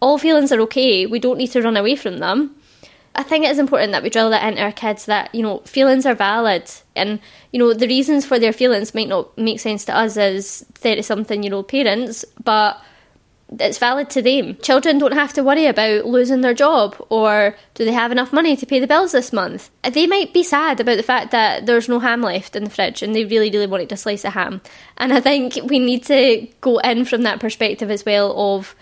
All 0.00 0.18
feelings 0.18 0.52
are 0.52 0.60
okay. 0.60 1.06
We 1.06 1.18
don't 1.18 1.38
need 1.38 1.52
to 1.52 1.62
run 1.62 1.78
away 1.78 1.96
from 1.96 2.18
them. 2.18 2.54
I 3.14 3.22
think 3.22 3.46
it 3.46 3.50
is 3.50 3.58
important 3.58 3.92
that 3.92 4.02
we 4.02 4.10
drill 4.10 4.28
that 4.28 4.46
into 4.46 4.62
our 4.62 4.72
kids 4.72 5.06
that, 5.06 5.34
you 5.34 5.42
know, 5.42 5.60
feelings 5.60 6.04
are 6.04 6.14
valid 6.14 6.70
and, 6.94 7.18
you 7.50 7.58
know, 7.58 7.72
the 7.72 7.88
reasons 7.88 8.26
for 8.26 8.38
their 8.38 8.52
feelings 8.52 8.94
might 8.94 9.08
not 9.08 9.36
make 9.38 9.58
sense 9.58 9.86
to 9.86 9.96
us 9.96 10.18
as 10.18 10.66
30 10.74 11.00
something 11.00 11.42
year 11.42 11.54
old 11.54 11.68
parents, 11.68 12.26
but 12.44 12.78
it's 13.58 13.78
valid 13.78 14.10
to 14.10 14.22
them. 14.22 14.56
Children 14.56 14.98
don't 14.98 15.14
have 15.14 15.32
to 15.34 15.42
worry 15.42 15.66
about 15.66 16.06
losing 16.06 16.42
their 16.42 16.54
job 16.54 16.96
or 17.08 17.56
do 17.74 17.84
they 17.84 17.92
have 17.92 18.12
enough 18.12 18.32
money 18.32 18.56
to 18.56 18.66
pay 18.66 18.78
the 18.78 18.86
bills 18.86 19.12
this 19.12 19.32
month. 19.32 19.70
They 19.82 20.06
might 20.06 20.34
be 20.34 20.42
sad 20.42 20.80
about 20.80 20.96
the 20.96 21.02
fact 21.02 21.30
that 21.30 21.64
there's 21.64 21.88
no 21.88 21.98
ham 21.98 22.20
left 22.20 22.56
in 22.56 22.64
the 22.64 22.70
fridge 22.70 23.02
and 23.02 23.14
they 23.14 23.24
really, 23.24 23.50
really 23.50 23.66
wanted 23.66 23.90
a 23.92 23.96
slice 23.96 24.24
of 24.24 24.34
ham. 24.34 24.60
And 24.98 25.12
I 25.12 25.20
think 25.20 25.58
we 25.64 25.78
need 25.78 26.04
to 26.04 26.46
go 26.60 26.78
in 26.78 27.04
from 27.06 27.22
that 27.22 27.40
perspective 27.40 27.90
as 27.90 28.04
well 28.04 28.34
of 28.36 28.74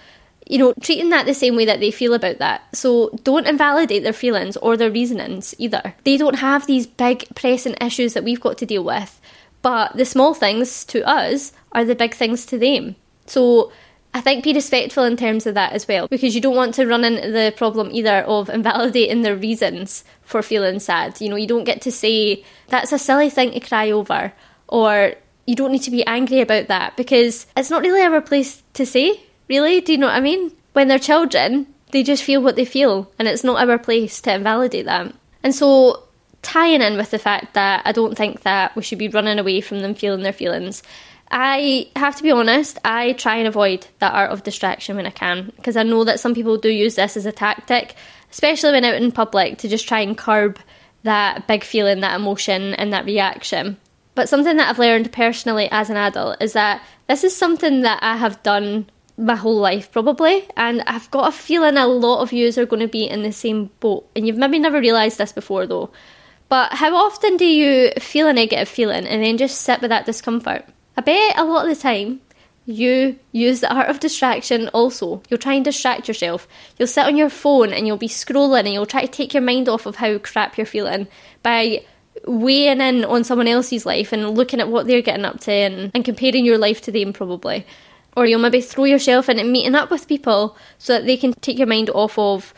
you 0.48 0.58
know, 0.58 0.72
treating 0.80 1.10
that 1.10 1.26
the 1.26 1.34
same 1.34 1.56
way 1.56 1.64
that 1.64 1.80
they 1.80 1.90
feel 1.90 2.14
about 2.14 2.38
that. 2.38 2.62
So 2.74 3.10
don't 3.24 3.48
invalidate 3.48 4.04
their 4.04 4.12
feelings 4.12 4.56
or 4.56 4.76
their 4.76 4.90
reasonings 4.92 5.54
either. 5.58 5.94
They 6.04 6.16
don't 6.16 6.38
have 6.38 6.66
these 6.66 6.86
big 6.86 7.26
pressing 7.34 7.74
issues 7.80 8.14
that 8.14 8.22
we've 8.22 8.40
got 8.40 8.56
to 8.58 8.66
deal 8.66 8.84
with, 8.84 9.20
but 9.62 9.96
the 9.96 10.04
small 10.04 10.34
things 10.34 10.84
to 10.86 11.04
us 11.04 11.52
are 11.72 11.84
the 11.84 11.96
big 11.96 12.14
things 12.14 12.46
to 12.46 12.58
them. 12.58 12.94
So 13.26 13.72
I 14.16 14.22
think 14.22 14.44
be 14.44 14.54
respectful 14.54 15.04
in 15.04 15.18
terms 15.18 15.46
of 15.46 15.54
that 15.54 15.72
as 15.72 15.86
well, 15.86 16.08
because 16.08 16.34
you 16.34 16.40
don't 16.40 16.56
want 16.56 16.72
to 16.74 16.86
run 16.86 17.04
into 17.04 17.30
the 17.30 17.52
problem 17.54 17.90
either 17.92 18.22
of 18.22 18.48
invalidating 18.48 19.20
their 19.20 19.36
reasons 19.36 20.04
for 20.22 20.40
feeling 20.42 20.80
sad. 20.80 21.20
You 21.20 21.28
know, 21.28 21.36
you 21.36 21.46
don't 21.46 21.64
get 21.64 21.82
to 21.82 21.92
say 21.92 22.42
that's 22.68 22.92
a 22.92 22.98
silly 22.98 23.28
thing 23.28 23.52
to 23.52 23.60
cry 23.60 23.90
over, 23.90 24.32
or 24.68 25.12
you 25.46 25.54
don't 25.54 25.70
need 25.70 25.82
to 25.82 25.90
be 25.90 26.06
angry 26.06 26.40
about 26.40 26.68
that 26.68 26.96
because 26.96 27.46
it's 27.56 27.68
not 27.68 27.82
really 27.82 28.00
our 28.00 28.22
place 28.22 28.62
to 28.72 28.86
say 28.86 29.20
Really? 29.48 29.80
Do 29.80 29.92
you 29.92 29.98
know 29.98 30.06
what 30.06 30.16
I 30.16 30.20
mean? 30.20 30.52
When 30.72 30.88
they're 30.88 30.98
children, 30.98 31.66
they 31.92 32.02
just 32.02 32.24
feel 32.24 32.42
what 32.42 32.56
they 32.56 32.64
feel, 32.64 33.10
and 33.18 33.28
it's 33.28 33.44
not 33.44 33.68
our 33.68 33.78
place 33.78 34.20
to 34.22 34.34
invalidate 34.34 34.86
them. 34.86 35.14
And 35.42 35.54
so, 35.54 36.02
tying 36.42 36.82
in 36.82 36.96
with 36.96 37.10
the 37.10 37.18
fact 37.18 37.54
that 37.54 37.82
I 37.84 37.92
don't 37.92 38.16
think 38.16 38.42
that 38.42 38.74
we 38.76 38.82
should 38.82 38.98
be 38.98 39.08
running 39.08 39.38
away 39.38 39.60
from 39.60 39.80
them 39.80 39.94
feeling 39.94 40.22
their 40.22 40.32
feelings, 40.32 40.82
I 41.30 41.88
have 41.96 42.16
to 42.16 42.22
be 42.22 42.30
honest, 42.30 42.78
I 42.84 43.12
try 43.14 43.36
and 43.36 43.48
avoid 43.48 43.86
that 43.98 44.14
art 44.14 44.30
of 44.30 44.42
distraction 44.42 44.96
when 44.96 45.06
I 45.06 45.10
can, 45.10 45.52
because 45.56 45.76
I 45.76 45.82
know 45.82 46.04
that 46.04 46.20
some 46.20 46.34
people 46.34 46.56
do 46.56 46.68
use 46.68 46.94
this 46.94 47.16
as 47.16 47.26
a 47.26 47.32
tactic, 47.32 47.94
especially 48.30 48.72
when 48.72 48.84
out 48.84 48.94
in 48.94 49.12
public, 49.12 49.58
to 49.58 49.68
just 49.68 49.88
try 49.88 50.00
and 50.00 50.16
curb 50.16 50.58
that 51.02 51.46
big 51.46 51.64
feeling, 51.64 52.00
that 52.00 52.16
emotion, 52.18 52.74
and 52.74 52.92
that 52.92 53.06
reaction. 53.06 53.76
But 54.14 54.28
something 54.28 54.56
that 54.56 54.68
I've 54.68 54.78
learned 54.78 55.12
personally 55.12 55.68
as 55.70 55.90
an 55.90 55.96
adult 55.96 56.40
is 56.40 56.54
that 56.54 56.82
this 57.06 57.22
is 57.22 57.36
something 57.36 57.82
that 57.82 57.98
I 58.02 58.16
have 58.16 58.42
done 58.42 58.86
my 59.18 59.34
whole 59.34 59.56
life 59.56 59.90
probably 59.92 60.46
and 60.56 60.82
I've 60.86 61.10
got 61.10 61.28
a 61.28 61.32
feeling 61.32 61.78
a 61.78 61.86
lot 61.86 62.20
of 62.20 62.32
yous 62.32 62.58
are 62.58 62.66
going 62.66 62.80
to 62.80 62.88
be 62.88 63.08
in 63.08 63.22
the 63.22 63.32
same 63.32 63.70
boat 63.80 64.06
and 64.14 64.26
you've 64.26 64.36
maybe 64.36 64.58
never 64.58 64.78
realised 64.78 65.16
this 65.16 65.32
before 65.32 65.66
though 65.66 65.90
but 66.50 66.74
how 66.74 66.94
often 66.94 67.38
do 67.38 67.46
you 67.46 67.92
feel 67.98 68.28
a 68.28 68.32
negative 68.34 68.68
feeling 68.68 69.06
and 69.06 69.22
then 69.22 69.38
just 69.38 69.62
sit 69.62 69.80
with 69.80 69.88
that 69.88 70.04
discomfort 70.04 70.66
I 70.96 71.02
bet 71.02 71.38
a 71.38 71.44
lot 71.44 71.68
of 71.68 71.74
the 71.74 71.80
time 71.80 72.20
you 72.64 73.18
use 73.32 73.60
the 73.60 73.72
art 73.72 73.88
of 73.88 74.00
distraction 74.00 74.68
also. 74.68 75.22
You'll 75.28 75.38
try 75.38 75.54
and 75.54 75.64
distract 75.64 76.08
yourself. 76.08 76.48
You'll 76.78 76.88
sit 76.88 77.04
on 77.04 77.16
your 77.16 77.30
phone 77.30 77.72
and 77.72 77.86
you'll 77.86 77.96
be 77.96 78.08
scrolling 78.08 78.60
and 78.60 78.72
you'll 78.72 78.86
try 78.86 79.02
to 79.02 79.08
take 79.08 79.34
your 79.34 79.42
mind 79.42 79.68
off 79.68 79.86
of 79.86 79.96
how 79.96 80.18
crap 80.18 80.56
you're 80.56 80.66
feeling 80.66 81.06
by 81.42 81.84
weighing 82.26 82.80
in 82.80 83.04
on 83.04 83.24
someone 83.24 83.46
else's 83.46 83.86
life 83.86 84.12
and 84.12 84.30
looking 84.30 84.58
at 84.58 84.68
what 84.68 84.86
they're 84.86 85.02
getting 85.02 85.24
up 85.24 85.38
to 85.40 85.52
and, 85.52 85.92
and 85.94 86.04
comparing 86.04 86.44
your 86.44 86.58
life 86.58 86.80
to 86.80 86.90
them 86.90 87.12
probably 87.12 87.64
or 88.16 88.24
you'll 88.24 88.40
maybe 88.40 88.62
throw 88.62 88.84
yourself 88.84 89.28
into 89.28 89.44
meeting 89.44 89.74
up 89.74 89.90
with 89.90 90.08
people 90.08 90.56
so 90.78 90.94
that 90.94 91.04
they 91.04 91.16
can 91.16 91.34
take 91.34 91.58
your 91.58 91.66
mind 91.66 91.90
off 91.90 92.18
of 92.18 92.54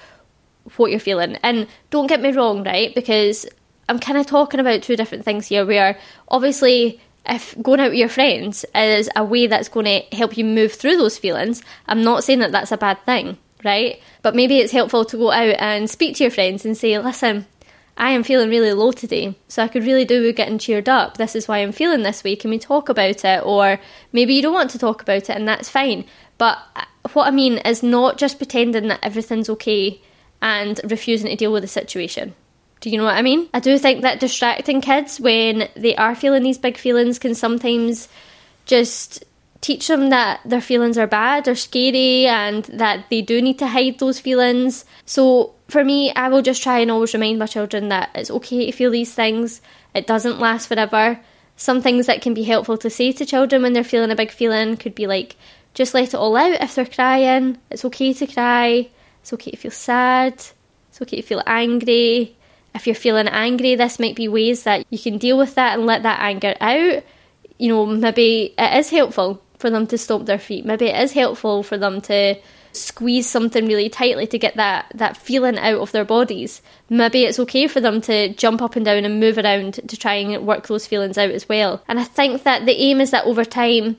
what 0.77 0.90
you're 0.90 1.01
feeling. 1.01 1.37
And 1.42 1.66
don't 1.90 2.07
get 2.07 2.20
me 2.20 2.33
wrong, 2.33 2.62
right? 2.62 2.94
Because 2.94 3.44
I'm 3.88 3.98
kind 3.98 4.18
of 4.18 4.27
talking 4.27 4.61
about 4.61 4.83
two 4.83 4.96
different 4.96 5.24
things 5.24 5.48
here 5.48 5.66
where 5.66 5.98
obviously 6.29 7.01
if 7.26 7.61
going 7.62 7.81
out 7.81 7.90
with 7.90 7.98
your 7.98 8.09
friends 8.09 8.64
is 8.74 9.11
a 9.14 9.24
way 9.24 9.46
that's 9.46 9.68
going 9.68 9.87
to 9.87 10.16
help 10.16 10.37
you 10.37 10.44
move 10.44 10.72
through 10.72 10.96
those 10.96 11.18
feelings, 11.18 11.62
I'm 11.87 12.02
not 12.02 12.24
saying 12.24 12.38
that 12.40 12.52
that's 12.52 12.72
a 12.72 12.78
bad 12.78 13.04
thing, 13.04 13.38
right? 13.64 14.00
But 14.22 14.35
maybe 14.35 14.59
it's 14.59 14.72
helpful 14.72 15.04
to 15.04 15.16
go 15.16 15.31
out 15.31 15.57
and 15.59 15.90
speak 15.90 16.16
to 16.16 16.24
your 16.24 16.31
friends 16.31 16.64
and 16.64 16.76
say, 16.76 16.98
listen, 16.98 17.46
I 17.98 18.12
am 18.12 18.22
feeling 18.22 18.48
really 18.48 18.72
low 18.72 18.92
today, 18.92 19.37
so 19.48 19.62
I 19.62 19.68
could 19.68 19.85
really 19.85 20.04
do 20.04 20.22
with 20.22 20.37
getting 20.37 20.59
cheered 20.59 20.88
up. 20.88 21.16
This 21.16 21.35
is 21.35 21.48
why 21.48 21.59
I'm 21.59 21.72
feeling 21.72 22.04
this 22.04 22.22
way. 22.22 22.37
Can 22.37 22.50
we 22.50 22.59
talk 22.59 22.88
about 22.88 23.24
it? 23.24 23.42
Or 23.44 23.81
maybe 24.12 24.35
you 24.35 24.42
don't 24.42 24.54
want 24.54 24.70
to 24.70 24.78
talk 24.78 25.02
about 25.02 25.28
it, 25.28 25.31
and 25.31 25.48
that's 25.48 25.68
fine. 25.68 26.04
But 26.38 26.59
uh, 26.76 26.85
what 27.12 27.26
I 27.26 27.33
mean 27.33 27.59
is 27.59 27.83
not 27.83 28.16
just 28.16 28.38
pretending 28.38 28.87
that 28.88 29.00
everything's 29.02 29.50
okay 29.50 30.00
and 30.40 30.81
refusing 30.85 31.28
to 31.28 31.37
deal 31.37 31.52
with 31.52 31.64
the 31.64 31.68
situation. 31.68 32.37
Do 32.81 32.91
you 32.91 32.99
know 32.99 33.05
what 33.05 33.17
I 33.17 33.23
mean? 33.23 33.49
I 33.53 33.61
do 33.61 33.77
think 33.79 34.03
that 34.03 34.21
distracting 34.21 34.81
kids 34.81 35.19
when 35.21 35.69
they 35.75 35.97
are 35.97 36.14
feeling 36.14 36.43
these 36.43 36.59
big 36.59 36.77
feelings 36.77 37.19
can 37.19 37.35
sometimes 37.35 38.09
just 38.67 39.25
teach 39.61 39.88
them 39.88 40.11
that 40.11 40.41
their 40.45 40.61
feelings 40.61 40.97
are 40.97 41.07
bad 41.07 41.49
or 41.49 41.55
scary 41.55 42.27
and 42.27 42.64
that 42.67 43.07
they 43.11 43.23
do 43.23 43.43
need 43.43 43.59
to 43.59 43.67
hide 43.67 43.99
those 43.99 44.21
feelings. 44.21 44.85
So 45.05 45.55
for 45.69 45.85
me, 45.85 46.12
I 46.12 46.29
will 46.29 46.43
just 46.43 46.62
try 46.62 46.79
and 46.79 46.91
always 46.91 47.14
remind 47.14 47.38
my 47.38 47.47
children 47.47 47.88
that 47.88 48.11
it's 48.14 48.31
okay 48.31 48.67
to 48.67 48.73
feel 48.73 48.91
these 48.91 49.12
things, 49.12 49.61
it 49.95 50.07
doesn't 50.07 50.38
last 50.38 50.67
forever. 50.67 51.21
Some 51.57 51.83
things 51.83 52.07
that 52.07 52.23
can 52.23 52.35
be 52.35 52.45
helpful 52.45 52.79
to 52.79 52.88
say 52.88 53.11
to 53.12 53.27
children 53.27 53.62
when 53.62 53.73
they're 53.73 53.83
feeling 53.83 54.12
a 54.12 54.17
big 54.17 54.31
feeling 54.31 54.77
could 54.77 54.95
be 54.95 55.09
like, 55.09 55.35
just 55.75 55.93
let 55.93 56.09
it 56.09 56.14
all 56.14 56.37
out 56.37 56.62
if 56.62 56.77
they're 56.77 56.87
crying. 56.87 57.59
It's 57.71 57.85
okay 57.85 58.12
to 58.12 58.27
cry. 58.29 58.88
It's 59.23 59.33
okay 59.33 59.51
to 59.51 59.57
feel 59.57 59.73
sad. 59.73 60.35
It's 60.35 61.03
okay 61.03 61.17
to 61.21 61.23
feel 61.23 61.43
angry. 61.47 62.37
If 62.79 62.87
you're 62.87 62.95
feeling 62.95 63.29
angry, 63.29 63.75
this 63.75 63.99
might 63.99 64.14
be 64.17 64.29
ways 64.29 64.62
that 64.62 64.87
you 64.88 64.99
can 64.99 65.19
deal 65.19 65.37
with 65.37 65.57
that 65.57 65.77
and 65.77 65.87
let 65.87 66.05
that 66.05 66.21
anger 66.21 66.55
out. 66.61 67.03
You 67.59 67.69
know, 67.69 67.85
maybe 67.87 68.55
it 68.57 68.79
is 68.79 68.91
helpful 68.91 69.43
for 69.59 69.69
them 69.69 69.87
to 69.88 69.99
stomp 69.99 70.27
their 70.27 70.38
feet. 70.38 70.64
Maybe 70.64 70.87
it 70.87 71.03
is 71.03 71.12
helpful 71.12 71.64
for 71.64 71.77
them 71.77 72.01
to 72.03 72.37
squeeze 72.73 73.29
something 73.29 73.67
really 73.67 73.88
tightly 73.88 74.27
to 74.29 74.38
get 74.38 74.55
that, 74.55 74.93
that 74.95 75.17
feeling 75.17 75.59
out 75.59 75.81
of 75.81 75.91
their 75.91 76.05
bodies. 76.05 76.62
Maybe 76.88 77.25
it's 77.25 77.41
okay 77.41 77.67
for 77.67 77.81
them 77.81 78.01
to 78.03 78.33
jump 78.35 78.62
up 78.62 78.77
and 78.77 78.85
down 78.85 79.05
and 79.05 79.19
move 79.19 79.38
around 79.38 79.75
to 79.75 79.97
try 79.97 80.14
and 80.14 80.47
work 80.47 80.69
those 80.69 80.87
feelings 80.87 81.19
out 81.19 81.31
as 81.31 81.49
well. 81.49 81.83
And 81.88 81.99
I 81.99 82.05
think 82.05 82.45
that 82.45 82.64
the 82.64 82.81
aim 82.81 83.01
is 83.01 83.11
that 83.11 83.25
over 83.25 83.45
time, 83.45 83.97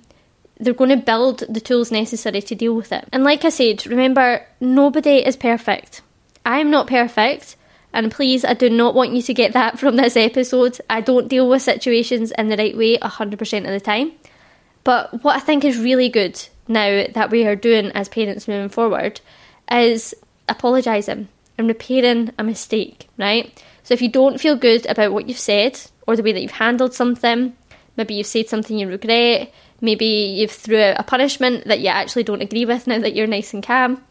they're 0.60 0.74
going 0.74 0.89
to 0.89 0.98
build 0.98 1.44
the 1.50 1.62
tools 1.62 1.92
necessary 1.92 2.42
to 2.42 2.56
deal 2.56 2.76
with 2.76 2.92
it. 2.92 3.08
And 3.12 3.24
like 3.24 3.46
I 3.46 3.50
said, 3.50 3.86
remember, 3.88 4.46
nobody 4.60 5.26
is 5.26 5.36
perfect. 5.36 6.02
I'm 6.46 6.70
not 6.70 6.88
perfect. 6.88 7.56
And 7.91 8.12
please, 8.12 8.45
I 8.45 8.54
do 8.54 8.69
not 8.69 8.93
want 8.93 9.13
you 9.13 9.21
to 9.23 9.34
get 9.34 9.54
that 9.54 9.80
from 9.80 9.95
this 9.95 10.15
episode. 10.15 10.80
I 10.89 11.02
don't 11.02 11.28
deal 11.28 11.49
with 11.49 11.62
situations 11.62 12.32
in 12.38 12.49
the 12.49 12.58
right 12.58 12.78
way 12.78 12.97
100% 12.97 13.34
of 13.58 13.71
the 13.71 13.80
time. 13.80 14.12
But 14.84 15.23
what 15.23 15.36
I 15.36 15.39
think 15.39 15.65
is 15.65 15.78
really 15.78 16.10
good 16.10 16.41
now 16.67 17.06
that 17.13 17.32
we 17.32 17.45
are 17.45 17.56
doing 17.56 17.88
as 17.91 18.08
parents 18.08 18.47
moving 18.47 18.69
forward 18.69 19.21
is 19.71 20.13
apologising 20.47 21.28
and 21.58 21.67
repairing 21.67 22.32
a 22.38 22.43
mistake, 22.43 23.08
right? 23.17 23.52
So 23.84 23.93
if 23.93 24.02
you 24.02 24.10
don't 24.10 24.39
feel 24.39 24.56
good 24.56 24.86
about 24.86 25.12
what 25.12 25.28
you've 25.28 25.39
said 25.39 25.80
or 26.08 26.15
the 26.15 26.23
way 26.23 26.32
that 26.32 26.41
you've 26.41 26.52
handled 26.52 26.93
something, 26.93 27.56
maybe 27.97 28.13
you've 28.13 28.28
said 28.28 28.47
something 28.47 28.78
you 28.78 28.88
regret, 28.88 29.52
maybe 29.82 30.06
you've 30.06 30.52
threw 30.52 30.80
out 30.80 30.99
a 30.99 31.04
punishment 31.04 31.65
that 31.65 31.80
you 31.80 31.88
actually 31.88 32.23
don't 32.23 32.41
agree 32.41 32.65
with 32.65 32.88
now 32.88 32.99
that 32.99 33.15
you're 33.15 33.28
nice 33.28 33.54
and 33.54 33.63
calm, 33.63 34.04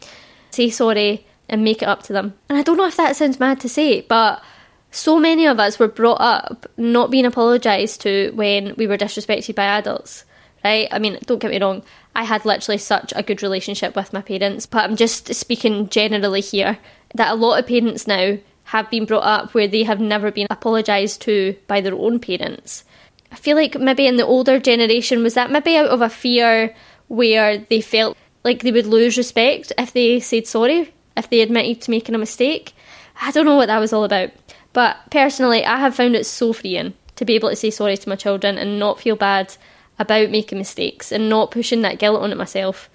say 0.50 0.68
sorry 0.68 1.24
and 1.48 1.64
make 1.64 1.82
it 1.82 1.88
up 1.88 2.02
to 2.04 2.12
them. 2.12 2.34
And 2.48 2.58
I 2.58 2.62
don't 2.62 2.76
know 2.76 2.86
if 2.86 2.96
that 2.96 3.16
sounds 3.16 3.40
mad 3.40 3.60
to 3.60 3.68
say, 3.68 4.02
but 4.02 4.42
so 4.90 5.18
many 5.18 5.46
of 5.46 5.60
us 5.60 5.78
were 5.78 5.88
brought 5.88 6.20
up 6.20 6.66
not 6.76 7.10
being 7.10 7.26
apologised 7.26 8.00
to 8.02 8.32
when 8.34 8.74
we 8.76 8.86
were 8.86 8.98
disrespected 8.98 9.54
by 9.54 9.64
adults 9.64 10.24
right? 10.64 10.88
I 10.90 10.98
mean, 10.98 11.18
don't 11.26 11.38
get 11.38 11.50
me 11.50 11.60
wrong, 11.60 11.82
I 12.14 12.24
had 12.24 12.44
literally 12.44 12.78
such 12.78 13.12
a 13.14 13.22
good 13.22 13.42
relationship 13.42 13.94
with 13.94 14.12
my 14.12 14.20
parents, 14.20 14.66
but 14.66 14.84
I'm 14.84 14.96
just 14.96 15.34
speaking 15.34 15.88
generally 15.88 16.40
here 16.40 16.78
that 17.14 17.32
a 17.32 17.36
lot 17.36 17.58
of 17.58 17.66
parents 17.66 18.06
now 18.06 18.38
have 18.64 18.90
been 18.90 19.06
brought 19.06 19.24
up 19.24 19.54
where 19.54 19.68
they 19.68 19.82
have 19.84 20.00
never 20.00 20.30
been 20.30 20.46
apologised 20.50 21.22
to 21.22 21.56
by 21.66 21.80
their 21.80 21.94
own 21.94 22.18
parents. 22.18 22.84
I 23.32 23.36
feel 23.36 23.56
like 23.56 23.78
maybe 23.78 24.06
in 24.06 24.16
the 24.16 24.26
older 24.26 24.58
generation, 24.58 25.22
was 25.22 25.34
that 25.34 25.50
maybe 25.50 25.76
out 25.76 25.88
of 25.88 26.02
a 26.02 26.08
fear 26.08 26.74
where 27.08 27.58
they 27.58 27.80
felt 27.80 28.16
like 28.44 28.62
they 28.62 28.72
would 28.72 28.86
lose 28.86 29.16
respect 29.16 29.72
if 29.78 29.92
they 29.92 30.20
said 30.20 30.46
sorry, 30.46 30.92
if 31.18 31.28
they 31.28 31.40
admitted 31.40 31.82
to 31.82 31.90
making 31.90 32.14
a 32.14 32.18
mistake? 32.18 32.72
I 33.20 33.30
don't 33.32 33.44
know 33.44 33.56
what 33.56 33.66
that 33.66 33.78
was 33.78 33.92
all 33.92 34.04
about. 34.04 34.30
But 34.72 34.96
personally, 35.10 35.64
I 35.64 35.78
have 35.78 35.94
found 35.94 36.14
it 36.14 36.24
so 36.24 36.52
freeing 36.52 36.94
to 37.16 37.24
be 37.24 37.34
able 37.34 37.50
to 37.50 37.56
say 37.56 37.70
sorry 37.70 37.96
to 37.96 38.08
my 38.08 38.16
children 38.16 38.56
and 38.56 38.78
not 38.78 39.00
feel 39.00 39.16
bad 39.16 39.54
about 39.98 40.30
making 40.30 40.58
mistakes 40.58 41.10
and 41.10 41.28
not 41.28 41.50
pushing 41.50 41.82
that 41.82 41.98
guilt 41.98 42.22
on 42.22 42.30
it 42.30 42.38
myself. 42.38 42.88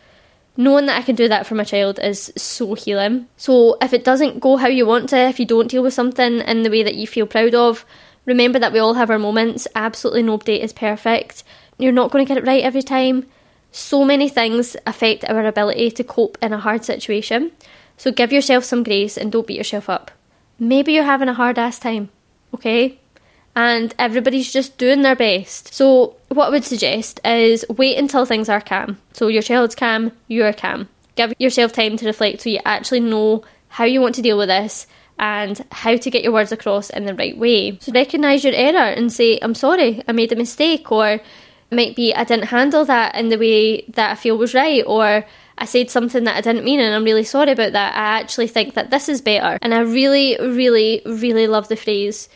Knowing 0.55 0.85
that 0.85 0.99
I 0.99 1.01
can 1.03 1.15
do 1.15 1.27
that 1.27 1.47
for 1.47 1.55
my 1.55 1.63
child 1.63 1.99
is 1.99 2.31
so 2.37 2.75
healing. 2.75 3.27
So 3.37 3.77
if 3.81 3.91
it 3.91 4.05
doesn't 4.05 4.39
go 4.39 4.55
how 4.55 4.67
you 4.67 4.85
want 4.85 5.09
to, 5.09 5.17
if 5.17 5.39
you 5.39 5.45
don't 5.45 5.69
deal 5.69 5.83
with 5.83 5.93
something 5.93 6.39
in 6.39 6.63
the 6.63 6.69
way 6.69 6.83
that 6.83 6.95
you 6.95 7.07
feel 7.07 7.25
proud 7.25 7.55
of, 7.55 7.85
remember 8.25 8.59
that 8.59 8.71
we 8.71 8.79
all 8.79 8.93
have 8.93 9.09
our 9.09 9.19
moments. 9.19 9.67
Absolutely 9.75 10.23
nobody 10.23 10.61
is 10.61 10.71
perfect. 10.71 11.43
You're 11.79 11.91
not 11.91 12.11
going 12.11 12.23
to 12.23 12.27
get 12.27 12.37
it 12.37 12.47
right 12.47 12.63
every 12.63 12.83
time. 12.83 13.25
So 13.71 14.05
many 14.05 14.29
things 14.29 14.77
affect 14.85 15.25
our 15.25 15.43
ability 15.43 15.89
to 15.91 16.03
cope 16.03 16.37
in 16.41 16.53
a 16.53 16.59
hard 16.59 16.85
situation. 16.85 17.51
So 18.03 18.11
give 18.11 18.33
yourself 18.33 18.65
some 18.65 18.83
grace 18.83 19.15
and 19.15 19.31
don't 19.31 19.47
beat 19.47 19.55
yourself 19.55 19.89
up. 19.89 20.11
Maybe 20.59 20.91
you're 20.91 21.05
having 21.05 21.29
a 21.29 21.33
hard 21.33 21.57
ass 21.57 21.79
time, 21.79 22.09
okay? 22.53 22.99
and 23.55 23.95
everybody's 23.97 24.51
just 24.51 24.77
doing 24.77 25.03
their 25.03 25.15
best. 25.15 25.73
So, 25.73 26.17
what 26.27 26.47
I 26.47 26.49
would 26.49 26.65
suggest 26.65 27.21
is 27.23 27.63
wait 27.69 27.97
until 27.97 28.25
things 28.25 28.49
are 28.49 28.59
calm. 28.59 28.97
So, 29.13 29.27
your 29.27 29.41
child's 29.41 29.73
calm, 29.73 30.11
you're 30.27 30.51
calm. 30.51 30.89
Give 31.15 31.33
yourself 31.39 31.71
time 31.71 31.95
to 31.95 32.05
reflect 32.05 32.41
so 32.41 32.49
you 32.49 32.59
actually 32.65 32.99
know 32.99 33.45
how 33.69 33.85
you 33.85 34.01
want 34.01 34.15
to 34.15 34.21
deal 34.21 34.37
with 34.37 34.49
this 34.49 34.85
and 35.17 35.63
how 35.71 35.95
to 35.95 36.09
get 36.09 36.23
your 36.23 36.33
words 36.33 36.51
across 36.51 36.89
in 36.89 37.05
the 37.05 37.13
right 37.13 37.37
way. 37.37 37.77
So, 37.79 37.93
recognize 37.93 38.43
your 38.43 38.53
error 38.53 38.91
and 38.91 39.13
say, 39.13 39.39
I'm 39.41 39.55
sorry, 39.55 40.03
I 40.09 40.11
made 40.11 40.33
a 40.33 40.35
mistake, 40.35 40.91
or 40.91 41.07
it 41.07 41.21
might 41.71 41.95
be 41.95 42.13
I 42.13 42.25
didn't 42.25 42.47
handle 42.49 42.83
that 42.83 43.15
in 43.15 43.29
the 43.29 43.37
way 43.37 43.85
that 43.93 44.11
I 44.11 44.15
feel 44.15 44.37
was 44.37 44.53
right, 44.53 44.83
or 44.85 45.25
I 45.57 45.65
said 45.65 45.89
something 45.89 46.23
that 46.23 46.35
I 46.35 46.41
didn't 46.41 46.65
mean 46.65 46.79
and 46.79 46.93
I'm 46.93 47.03
really 47.03 47.23
sorry 47.23 47.51
about 47.51 47.73
that. 47.73 47.95
I 47.95 48.19
actually 48.19 48.47
think 48.47 48.73
that 48.73 48.89
this 48.89 49.07
is 49.07 49.21
better. 49.21 49.57
And 49.61 49.73
I 49.73 49.81
really, 49.81 50.37
really, 50.39 51.01
really 51.05 51.47
love 51.47 51.67
the 51.67 51.75
phrase 51.75 52.29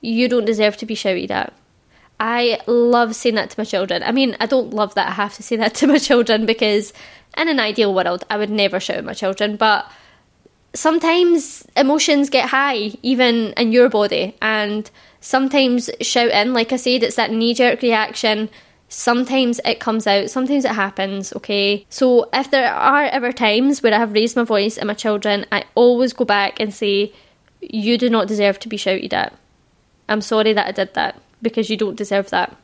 you 0.00 0.28
don't 0.28 0.44
deserve 0.44 0.76
to 0.78 0.86
be 0.86 0.94
shouted 0.94 1.30
at. 1.30 1.52
I 2.18 2.60
love 2.66 3.14
saying 3.16 3.36
that 3.36 3.50
to 3.50 3.60
my 3.60 3.64
children. 3.64 4.02
I 4.02 4.12
mean, 4.12 4.36
I 4.40 4.46
don't 4.46 4.74
love 4.74 4.94
that 4.94 5.08
I 5.08 5.12
have 5.12 5.34
to 5.36 5.42
say 5.42 5.56
that 5.56 5.74
to 5.76 5.86
my 5.86 5.98
children 5.98 6.46
because 6.46 6.92
in 7.36 7.48
an 7.48 7.60
ideal 7.60 7.94
world, 7.94 8.24
I 8.28 8.36
would 8.36 8.50
never 8.50 8.78
shout 8.78 8.98
at 8.98 9.04
my 9.04 9.14
children, 9.14 9.56
but 9.56 9.90
sometimes 10.74 11.66
emotions 11.76 12.30
get 12.30 12.48
high, 12.48 12.92
even 13.02 13.52
in 13.56 13.72
your 13.72 13.88
body, 13.88 14.36
and 14.42 14.90
sometimes 15.20 15.90
shouting, 16.00 16.52
like 16.52 16.72
I 16.72 16.76
said, 16.76 17.02
it's 17.02 17.16
that 17.16 17.30
knee 17.30 17.54
jerk 17.54 17.82
reaction. 17.82 18.50
Sometimes 18.92 19.60
it 19.64 19.78
comes 19.78 20.08
out, 20.08 20.30
sometimes 20.30 20.64
it 20.64 20.72
happens, 20.72 21.32
okay? 21.36 21.86
So 21.90 22.28
if 22.32 22.50
there 22.50 22.72
are 22.74 23.04
ever 23.04 23.30
times 23.30 23.82
where 23.82 23.94
I 23.94 23.98
have 23.98 24.12
raised 24.12 24.34
my 24.34 24.42
voice 24.42 24.78
at 24.78 24.86
my 24.86 24.94
children, 24.94 25.46
I 25.52 25.64
always 25.76 26.12
go 26.12 26.24
back 26.24 26.58
and 26.58 26.74
say, 26.74 27.12
You 27.60 27.96
do 27.96 28.10
not 28.10 28.26
deserve 28.26 28.58
to 28.58 28.68
be 28.68 28.76
shouted 28.76 29.14
at. 29.14 29.32
I'm 30.08 30.20
sorry 30.20 30.52
that 30.54 30.66
I 30.66 30.72
did 30.72 30.94
that 30.94 31.22
because 31.40 31.70
you 31.70 31.76
don't 31.76 31.94
deserve 31.94 32.30
that. 32.30 32.56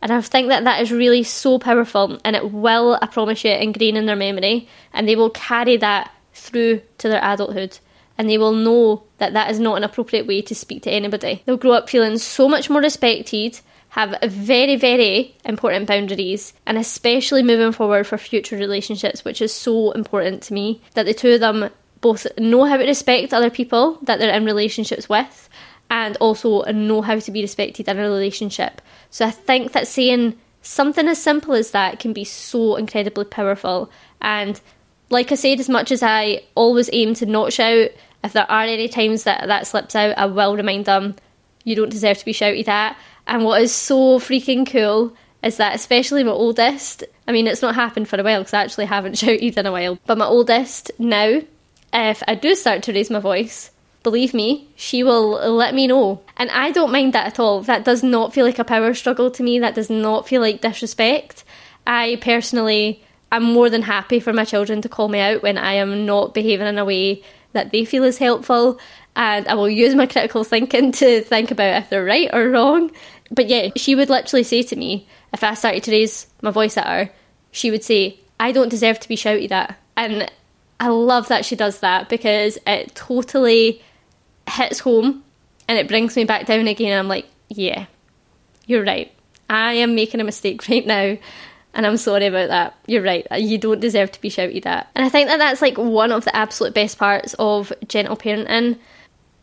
And 0.00 0.10
I 0.10 0.22
think 0.22 0.48
that 0.48 0.64
that 0.64 0.80
is 0.80 0.90
really 0.90 1.22
so 1.22 1.58
powerful 1.58 2.18
and 2.24 2.34
it 2.34 2.50
will, 2.50 2.98
I 3.02 3.06
promise 3.06 3.44
you, 3.44 3.50
ingrain 3.50 3.96
in 3.96 4.06
their 4.06 4.16
memory 4.16 4.68
and 4.94 5.06
they 5.06 5.16
will 5.16 5.30
carry 5.30 5.76
that 5.76 6.12
through 6.32 6.80
to 6.98 7.08
their 7.08 7.22
adulthood 7.22 7.78
and 8.16 8.30
they 8.30 8.38
will 8.38 8.52
know 8.52 9.02
that 9.18 9.34
that 9.34 9.50
is 9.50 9.60
not 9.60 9.76
an 9.76 9.84
appropriate 9.84 10.26
way 10.26 10.40
to 10.42 10.54
speak 10.54 10.82
to 10.84 10.90
anybody. 10.90 11.42
They'll 11.44 11.58
grow 11.58 11.72
up 11.72 11.90
feeling 11.90 12.16
so 12.16 12.48
much 12.48 12.70
more 12.70 12.80
respected, 12.80 13.60
have 13.96 14.14
very, 14.22 14.76
very 14.76 15.34
important 15.46 15.86
boundaries, 15.86 16.52
and 16.66 16.76
especially 16.76 17.42
moving 17.42 17.72
forward 17.72 18.06
for 18.06 18.18
future 18.18 18.56
relationships, 18.56 19.24
which 19.24 19.40
is 19.40 19.54
so 19.54 19.90
important 19.92 20.42
to 20.42 20.52
me, 20.52 20.82
that 20.92 21.06
the 21.06 21.14
two 21.14 21.32
of 21.32 21.40
them 21.40 21.70
both 22.02 22.26
know 22.38 22.64
how 22.64 22.76
to 22.76 22.84
respect 22.84 23.32
other 23.32 23.48
people 23.48 23.98
that 24.02 24.18
they're 24.18 24.34
in 24.34 24.44
relationships 24.44 25.08
with 25.08 25.48
and 25.88 26.14
also 26.18 26.62
know 26.64 27.00
how 27.00 27.18
to 27.18 27.30
be 27.30 27.40
respected 27.40 27.88
in 27.88 27.98
a 27.98 28.02
relationship. 28.02 28.82
So 29.08 29.24
I 29.24 29.30
think 29.30 29.72
that 29.72 29.88
saying 29.88 30.38
something 30.60 31.08
as 31.08 31.22
simple 31.22 31.54
as 31.54 31.70
that 31.70 31.98
can 31.98 32.12
be 32.12 32.24
so 32.24 32.76
incredibly 32.76 33.24
powerful. 33.24 33.90
And 34.20 34.60
like 35.08 35.32
I 35.32 35.36
said, 35.36 35.58
as 35.58 35.70
much 35.70 35.90
as 35.90 36.02
I 36.02 36.42
always 36.54 36.90
aim 36.92 37.14
to 37.14 37.24
not 37.24 37.54
shout, 37.54 37.92
if 38.22 38.32
there 38.34 38.50
are 38.50 38.64
any 38.64 38.88
times 38.88 39.22
that 39.22 39.46
that 39.46 39.66
slips 39.66 39.94
out, 39.94 40.18
I 40.18 40.26
will 40.26 40.54
remind 40.54 40.84
them 40.84 41.14
you 41.64 41.74
don't 41.74 41.90
deserve 41.90 42.18
to 42.18 42.24
be 42.26 42.32
shouted 42.32 42.68
at. 42.68 42.96
And 43.26 43.44
what 43.44 43.62
is 43.62 43.74
so 43.74 44.18
freaking 44.18 44.70
cool 44.70 45.16
is 45.42 45.56
that, 45.56 45.74
especially 45.74 46.24
my 46.24 46.32
oldest, 46.32 47.04
I 47.26 47.32
mean, 47.32 47.46
it's 47.46 47.62
not 47.62 47.74
happened 47.74 48.08
for 48.08 48.20
a 48.20 48.22
while 48.22 48.40
because 48.40 48.54
I 48.54 48.62
actually 48.62 48.86
haven't 48.86 49.18
shouted 49.18 49.58
in 49.58 49.66
a 49.66 49.72
while, 49.72 49.98
but 50.06 50.18
my 50.18 50.26
oldest 50.26 50.90
now, 50.98 51.40
if 51.92 52.22
I 52.26 52.34
do 52.34 52.54
start 52.54 52.82
to 52.84 52.92
raise 52.92 53.10
my 53.10 53.20
voice, 53.20 53.70
believe 54.02 54.34
me, 54.34 54.68
she 54.76 55.02
will 55.02 55.30
let 55.54 55.74
me 55.74 55.86
know. 55.86 56.22
And 56.36 56.50
I 56.50 56.70
don't 56.70 56.92
mind 56.92 57.12
that 57.12 57.26
at 57.26 57.40
all. 57.40 57.62
That 57.62 57.84
does 57.84 58.02
not 58.02 58.32
feel 58.32 58.44
like 58.46 58.58
a 58.58 58.64
power 58.64 58.94
struggle 58.94 59.30
to 59.32 59.42
me. 59.42 59.58
That 59.58 59.74
does 59.74 59.90
not 59.90 60.28
feel 60.28 60.40
like 60.40 60.60
disrespect. 60.60 61.42
I 61.86 62.18
personally 62.20 63.02
am 63.32 63.42
more 63.42 63.68
than 63.68 63.82
happy 63.82 64.20
for 64.20 64.32
my 64.32 64.44
children 64.44 64.80
to 64.82 64.88
call 64.88 65.08
me 65.08 65.18
out 65.18 65.42
when 65.42 65.58
I 65.58 65.74
am 65.74 66.06
not 66.06 66.34
behaving 66.34 66.66
in 66.66 66.78
a 66.78 66.84
way 66.84 67.24
that 67.52 67.72
they 67.72 67.84
feel 67.84 68.04
is 68.04 68.18
helpful. 68.18 68.78
And 69.16 69.48
I 69.48 69.54
will 69.54 69.68
use 69.68 69.94
my 69.94 70.06
critical 70.06 70.44
thinking 70.44 70.92
to 70.92 71.22
think 71.22 71.50
about 71.50 71.82
if 71.82 71.90
they're 71.90 72.04
right 72.04 72.28
or 72.32 72.50
wrong. 72.50 72.90
But 73.30 73.48
yeah, 73.48 73.70
she 73.74 73.94
would 73.94 74.10
literally 74.10 74.42
say 74.44 74.62
to 74.64 74.76
me, 74.76 75.08
if 75.32 75.42
I 75.42 75.54
started 75.54 75.82
to 75.84 75.90
raise 75.90 76.26
my 76.42 76.50
voice 76.50 76.76
at 76.76 76.86
her, 76.86 77.10
she 77.50 77.70
would 77.70 77.82
say, 77.82 78.20
I 78.38 78.52
don't 78.52 78.68
deserve 78.68 79.00
to 79.00 79.08
be 79.08 79.16
shouted 79.16 79.50
at. 79.52 79.78
And 79.96 80.30
I 80.78 80.88
love 80.88 81.28
that 81.28 81.46
she 81.46 81.56
does 81.56 81.80
that 81.80 82.10
because 82.10 82.58
it 82.66 82.94
totally 82.94 83.82
hits 84.48 84.80
home 84.80 85.24
and 85.66 85.78
it 85.78 85.88
brings 85.88 86.14
me 86.14 86.24
back 86.24 86.44
down 86.44 86.68
again. 86.68 86.92
And 86.92 86.98
I'm 86.98 87.08
like, 87.08 87.26
yeah, 87.48 87.86
you're 88.66 88.84
right. 88.84 89.10
I 89.48 89.74
am 89.74 89.94
making 89.94 90.20
a 90.20 90.24
mistake 90.24 90.68
right 90.68 90.86
now. 90.86 91.16
And 91.72 91.86
I'm 91.86 91.96
sorry 91.96 92.26
about 92.26 92.48
that. 92.48 92.74
You're 92.86 93.02
right. 93.02 93.26
You 93.36 93.56
don't 93.56 93.80
deserve 93.80 94.12
to 94.12 94.20
be 94.20 94.28
shouted 94.28 94.66
at. 94.66 94.88
And 94.94 95.04
I 95.04 95.08
think 95.08 95.28
that 95.28 95.38
that's 95.38 95.62
like 95.62 95.78
one 95.78 96.12
of 96.12 96.24
the 96.24 96.36
absolute 96.36 96.74
best 96.74 96.98
parts 96.98 97.34
of 97.38 97.72
gentle 97.88 98.16
parenting 98.16 98.78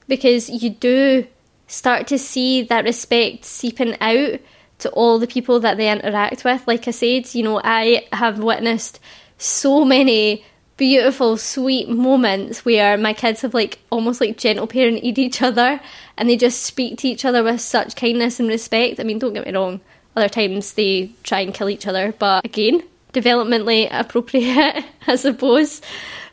because 0.07 0.49
you 0.49 0.69
do 0.69 1.27
start 1.67 2.07
to 2.07 2.17
see 2.17 2.63
that 2.63 2.83
respect 2.83 3.45
seeping 3.45 3.95
out 4.01 4.39
to 4.79 4.89
all 4.91 5.19
the 5.19 5.27
people 5.27 5.59
that 5.61 5.77
they 5.77 5.89
interact 5.89 6.43
with. 6.43 6.67
Like 6.67 6.87
I 6.87 6.91
said, 6.91 7.33
you 7.33 7.43
know, 7.43 7.61
I 7.63 8.05
have 8.11 8.39
witnessed 8.39 8.99
so 9.37 9.85
many 9.85 10.45
beautiful, 10.77 11.37
sweet 11.37 11.89
moments 11.89 12.65
where 12.65 12.97
my 12.97 13.13
kids 13.13 13.41
have 13.41 13.53
like 13.53 13.79
almost 13.89 14.19
like 14.19 14.37
gentle 14.37 14.67
parented 14.67 15.17
each 15.17 15.41
other 15.41 15.79
and 16.17 16.29
they 16.29 16.37
just 16.37 16.63
speak 16.63 16.97
to 16.99 17.07
each 17.07 17.25
other 17.25 17.43
with 17.43 17.61
such 17.61 17.95
kindness 17.95 18.39
and 18.39 18.49
respect. 18.49 18.99
I 18.99 19.03
mean, 19.03 19.19
don't 19.19 19.33
get 19.33 19.45
me 19.45 19.53
wrong, 19.53 19.81
other 20.15 20.29
times 20.29 20.73
they 20.73 21.11
try 21.23 21.39
and 21.39 21.53
kill 21.53 21.69
each 21.69 21.87
other, 21.87 22.13
but 22.17 22.45
again, 22.45 22.83
developmentally 23.13 23.87
appropriate, 23.91 24.85
I 25.07 25.15
suppose. 25.15 25.81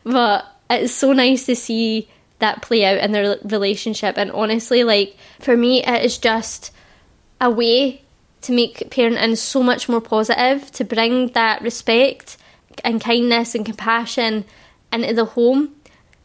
But 0.04 0.46
it's 0.68 0.94
so 0.94 1.12
nice 1.12 1.46
to 1.46 1.56
see 1.56 2.08
that 2.40 2.62
play 2.62 2.84
out 2.84 2.98
in 2.98 3.12
their 3.12 3.36
relationship. 3.44 4.18
And 4.18 4.30
honestly, 4.32 4.84
like 4.84 5.16
for 5.38 5.56
me, 5.56 5.84
it 5.84 6.04
is 6.04 6.18
just 6.18 6.72
a 7.40 7.50
way 7.50 8.02
to 8.42 8.52
make 8.52 8.90
parenting 8.90 9.36
so 9.36 9.62
much 9.62 9.88
more 9.88 10.00
positive, 10.00 10.70
to 10.72 10.84
bring 10.84 11.28
that 11.28 11.62
respect 11.62 12.36
and 12.84 13.00
kindness 13.00 13.54
and 13.54 13.64
compassion 13.64 14.44
into 14.92 15.14
the 15.14 15.24
home 15.24 15.74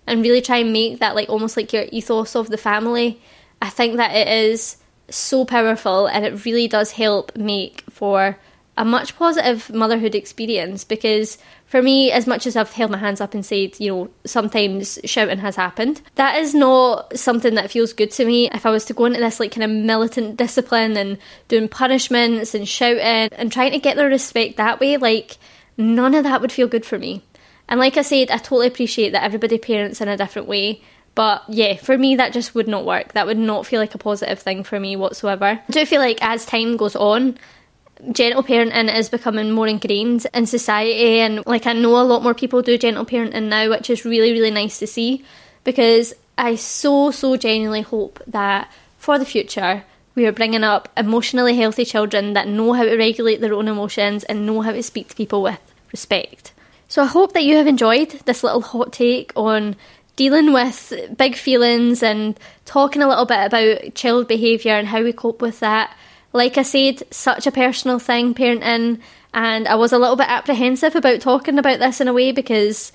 and 0.08 0.21
really 0.21 0.41
try 0.41 0.58
and 0.58 0.73
make 0.73 0.99
that 0.99 1.15
like 1.15 1.30
almost 1.30 1.58
like 1.58 1.73
your 1.73 1.86
ethos 1.91 2.36
of 2.36 2.49
the 2.49 2.58
family. 2.58 3.19
I 3.62 3.69
think 3.69 3.97
that 3.97 4.15
it 4.15 4.28
is 4.28 4.78
so 5.10 5.45
powerful 5.45 6.08
and 6.08 6.25
it 6.25 6.45
really 6.45 6.67
does 6.67 6.91
help 6.91 7.36
make 7.36 7.84
for 7.89 8.38
a 8.77 8.83
much 8.83 9.15
positive 9.17 9.73
motherhood 9.73 10.15
experience 10.15 10.83
because 10.83 11.38
for 11.65 11.81
me, 11.81 12.11
as 12.11 12.27
much 12.27 12.45
as 12.45 12.55
I've 12.55 12.71
held 12.71 12.91
my 12.91 12.97
hands 12.97 13.21
up 13.21 13.33
and 13.33 13.45
said, 13.45 13.79
you 13.79 13.91
know, 13.91 14.09
sometimes 14.25 14.99
shouting 15.05 15.39
has 15.39 15.55
happened, 15.55 16.01
that 16.15 16.39
is 16.39 16.53
not 16.53 17.17
something 17.17 17.55
that 17.55 17.71
feels 17.71 17.93
good 17.93 18.11
to 18.11 18.25
me. 18.25 18.49
If 18.51 18.65
I 18.65 18.71
was 18.71 18.85
to 18.85 18.93
go 18.93 19.05
into 19.05 19.19
this 19.19 19.39
like 19.39 19.51
kind 19.51 19.63
of 19.63 19.69
militant 19.71 20.38
discipline 20.38 20.97
and 20.97 21.17
doing 21.47 21.69
punishments 21.69 22.53
and 22.53 22.67
shouting 22.67 23.29
and 23.38 23.51
trying 23.51 23.71
to 23.71 23.79
get 23.79 23.95
their 23.95 24.09
respect 24.09 24.57
that 24.57 24.79
way, 24.79 24.97
like 24.97 25.38
none 25.77 26.13
of 26.13 26.23
that 26.23 26.41
would 26.41 26.51
feel 26.51 26.67
good 26.67 26.85
for 26.85 26.99
me. 26.99 27.23
And 27.67 27.79
like 27.79 27.97
I 27.97 28.01
said, 28.01 28.29
I 28.29 28.38
totally 28.38 28.67
appreciate 28.67 29.11
that 29.11 29.23
everybody 29.23 29.57
parents 29.57 30.01
in 30.01 30.07
a 30.07 30.17
different 30.17 30.47
way. 30.47 30.81
But 31.15 31.43
yeah, 31.47 31.77
for 31.77 31.97
me, 31.97 32.17
that 32.17 32.33
just 32.33 32.53
would 32.53 32.67
not 32.67 32.85
work. 32.85 33.13
That 33.13 33.25
would 33.25 33.38
not 33.38 33.65
feel 33.65 33.79
like 33.79 33.95
a 33.95 33.97
positive 33.97 34.39
thing 34.39 34.63
for 34.63 34.79
me 34.79 34.97
whatsoever. 34.97 35.45
I 35.45 35.71
do 35.71 35.85
feel 35.85 36.01
like 36.01 36.21
as 36.21 36.45
time 36.45 36.75
goes 36.75 36.95
on, 36.95 37.38
gentle 38.12 38.43
parenting 38.43 38.93
is 38.93 39.10
becoming 39.10 39.51
more 39.51 39.67
ingrained 39.67 40.27
in 40.34 40.45
society. 40.45 41.19
And 41.19 41.45
like 41.45 41.67
I 41.67 41.73
know 41.73 41.99
a 41.99 42.03
lot 42.03 42.23
more 42.23 42.34
people 42.34 42.62
do 42.62 42.77
gentle 42.77 43.05
parenting 43.05 43.49
now, 43.49 43.69
which 43.69 43.89
is 43.89 44.05
really, 44.05 44.31
really 44.31 44.51
nice 44.51 44.79
to 44.79 44.88
see 44.88 45.23
because 45.63 46.13
I 46.38 46.55
so, 46.55 47.12
so 47.12 47.38
genuinely 47.38 47.81
hope 47.81 48.21
that 48.27 48.71
for 48.97 49.17
the 49.17 49.25
future, 49.25 49.84
we 50.15 50.25
are 50.25 50.31
bringing 50.31 50.63
up 50.63 50.89
emotionally 50.97 51.55
healthy 51.55 51.86
children 51.86 52.34
that 52.34 52.47
know 52.47 52.73
how 52.73 52.84
to 52.84 52.97
regulate 52.97 53.41
their 53.41 53.53
own 53.53 53.67
emotions 53.67 54.23
and 54.23 54.45
know 54.45 54.62
how 54.62 54.71
to 54.71 54.84
speak 54.84 55.10
to 55.10 55.15
people 55.15 55.41
with 55.43 55.60
respect. 55.91 56.53
So 56.88 57.01
I 57.01 57.05
hope 57.05 57.34
that 57.34 57.43
you 57.43 57.58
have 57.58 57.67
enjoyed 57.67 58.10
this 58.25 58.43
little 58.43 58.62
hot 58.62 58.93
take 58.93 59.31
on 59.36 59.75
dealing 60.15 60.53
with 60.53 60.93
big 61.17 61.36
feelings 61.36 62.01
and 62.01 62.39
talking 62.63 63.01
a 63.01 63.08
little 63.08 63.25
bit 63.25 63.45
about 63.45 63.95
child 63.95 64.27
behaviour 64.27 64.73
and 64.73 64.88
how 64.88 65.03
we 65.03 65.12
cope 65.12 65.41
with 65.41 65.60
that. 65.60 65.95
Like 66.36 66.58
I 66.58 66.63
said, 66.63 67.02
such 67.12 67.48
a 67.48 67.52
personal 67.52 67.98
thing, 67.98 68.34
parenting, 68.34 69.00
and 69.34 69.67
I 69.69 69.76
was 69.76 69.93
a 69.93 69.98
little 69.98 70.17
bit 70.17 70.28
apprehensive 70.28 70.93
about 70.93 71.21
talking 71.21 71.58
about 71.58 71.80
this 71.80 72.02
in 72.02 72.10
a 72.10 72.13
way 72.13 72.34
because, 72.34 72.91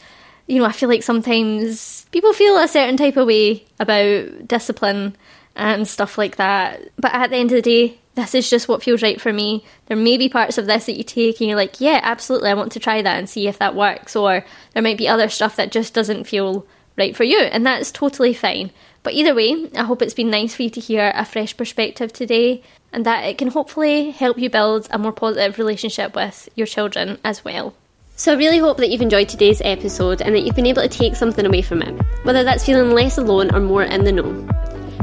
you 0.46 0.58
know, 0.58 0.66
I 0.66 0.72
feel 0.72 0.90
like 0.90 1.02
sometimes 1.02 2.04
people 2.12 2.34
feel 2.34 2.58
a 2.58 2.68
certain 2.68 2.98
type 2.98 3.16
of 3.16 3.26
way 3.26 3.64
about 3.78 4.46
discipline 4.46 5.16
and 5.56 5.88
stuff 5.88 6.18
like 6.18 6.36
that. 6.36 6.82
But 6.98 7.14
at 7.14 7.30
the 7.30 7.36
end 7.36 7.50
of 7.50 7.56
the 7.56 7.62
day, 7.62 7.98
this 8.14 8.34
is 8.34 8.50
just 8.50 8.68
what 8.68 8.82
feels 8.82 9.02
right 9.02 9.18
for 9.18 9.32
me. 9.32 9.64
There 9.86 9.96
may 9.96 10.18
be 10.18 10.28
parts 10.28 10.58
of 10.58 10.66
this 10.66 10.84
that 10.84 10.98
you 10.98 11.02
take 11.02 11.40
and 11.40 11.48
you're 11.48 11.56
like, 11.56 11.80
yeah, 11.80 12.00
absolutely, 12.02 12.50
I 12.50 12.54
want 12.54 12.72
to 12.72 12.78
try 12.78 13.00
that 13.00 13.18
and 13.18 13.26
see 13.26 13.48
if 13.48 13.58
that 13.58 13.74
works. 13.74 14.14
Or 14.14 14.44
there 14.74 14.82
might 14.82 14.98
be 14.98 15.08
other 15.08 15.30
stuff 15.30 15.56
that 15.56 15.72
just 15.72 15.94
doesn't 15.94 16.24
feel 16.24 16.66
right 16.98 17.16
for 17.16 17.24
you, 17.24 17.40
and 17.40 17.64
that's 17.64 17.90
totally 17.90 18.34
fine. 18.34 18.70
But 19.02 19.14
either 19.14 19.34
way, 19.34 19.70
I 19.74 19.84
hope 19.84 20.02
it's 20.02 20.12
been 20.12 20.28
nice 20.28 20.54
for 20.54 20.62
you 20.62 20.68
to 20.68 20.80
hear 20.80 21.10
a 21.14 21.24
fresh 21.24 21.56
perspective 21.56 22.12
today 22.12 22.62
and 22.92 23.06
that 23.06 23.24
it 23.24 23.38
can 23.38 23.48
hopefully 23.48 24.10
help 24.10 24.38
you 24.38 24.50
build 24.50 24.88
a 24.90 24.98
more 24.98 25.12
positive 25.12 25.58
relationship 25.58 26.14
with 26.14 26.48
your 26.54 26.66
children 26.66 27.18
as 27.24 27.44
well. 27.44 27.74
So, 28.16 28.32
I 28.32 28.36
really 28.36 28.58
hope 28.58 28.76
that 28.76 28.90
you've 28.90 29.00
enjoyed 29.00 29.28
today's 29.28 29.62
episode 29.64 30.20
and 30.20 30.34
that 30.34 30.40
you've 30.40 30.54
been 30.54 30.66
able 30.66 30.82
to 30.82 30.88
take 30.88 31.16
something 31.16 31.46
away 31.46 31.62
from 31.62 31.80
it, 31.82 31.98
whether 32.24 32.44
that's 32.44 32.66
feeling 32.66 32.90
less 32.90 33.16
alone 33.16 33.54
or 33.54 33.60
more 33.60 33.82
in 33.82 34.04
the 34.04 34.12
know. 34.12 34.48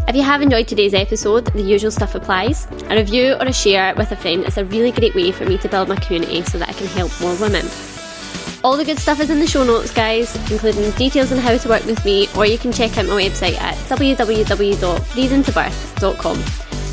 If 0.07 0.15
you 0.15 0.23
have 0.23 0.41
enjoyed 0.41 0.69
today's 0.69 0.93
episode, 0.93 1.47
the 1.47 1.61
usual 1.61 1.91
stuff 1.91 2.15
applies. 2.15 2.65
A 2.89 2.95
review 2.95 3.33
or 3.33 3.45
a 3.45 3.51
share 3.51 3.93
with 3.95 4.09
a 4.11 4.15
friend 4.15 4.45
is 4.45 4.57
a 4.57 4.63
really 4.63 4.91
great 4.91 5.13
way 5.15 5.31
for 5.31 5.45
me 5.45 5.57
to 5.57 5.67
build 5.67 5.89
my 5.89 5.97
community 5.97 6.43
so 6.43 6.57
that 6.59 6.69
I 6.69 6.73
can 6.73 6.87
help 6.87 7.11
more 7.19 7.35
women. 7.35 7.65
All 8.63 8.77
the 8.77 8.85
good 8.85 8.99
stuff 8.99 9.19
is 9.19 9.29
in 9.29 9.39
the 9.39 9.47
show 9.47 9.63
notes, 9.63 9.93
guys, 9.93 10.35
including 10.51 10.89
details 10.91 11.31
on 11.31 11.37
how 11.39 11.57
to 11.57 11.69
work 11.69 11.85
with 11.85 12.03
me, 12.05 12.27
or 12.37 12.45
you 12.45 12.57
can 12.57 12.71
check 12.71 12.97
out 12.97 13.05
my 13.05 13.21
website 13.21 13.59
at 13.59 13.75
www.reasontobirth.com. 13.89 16.66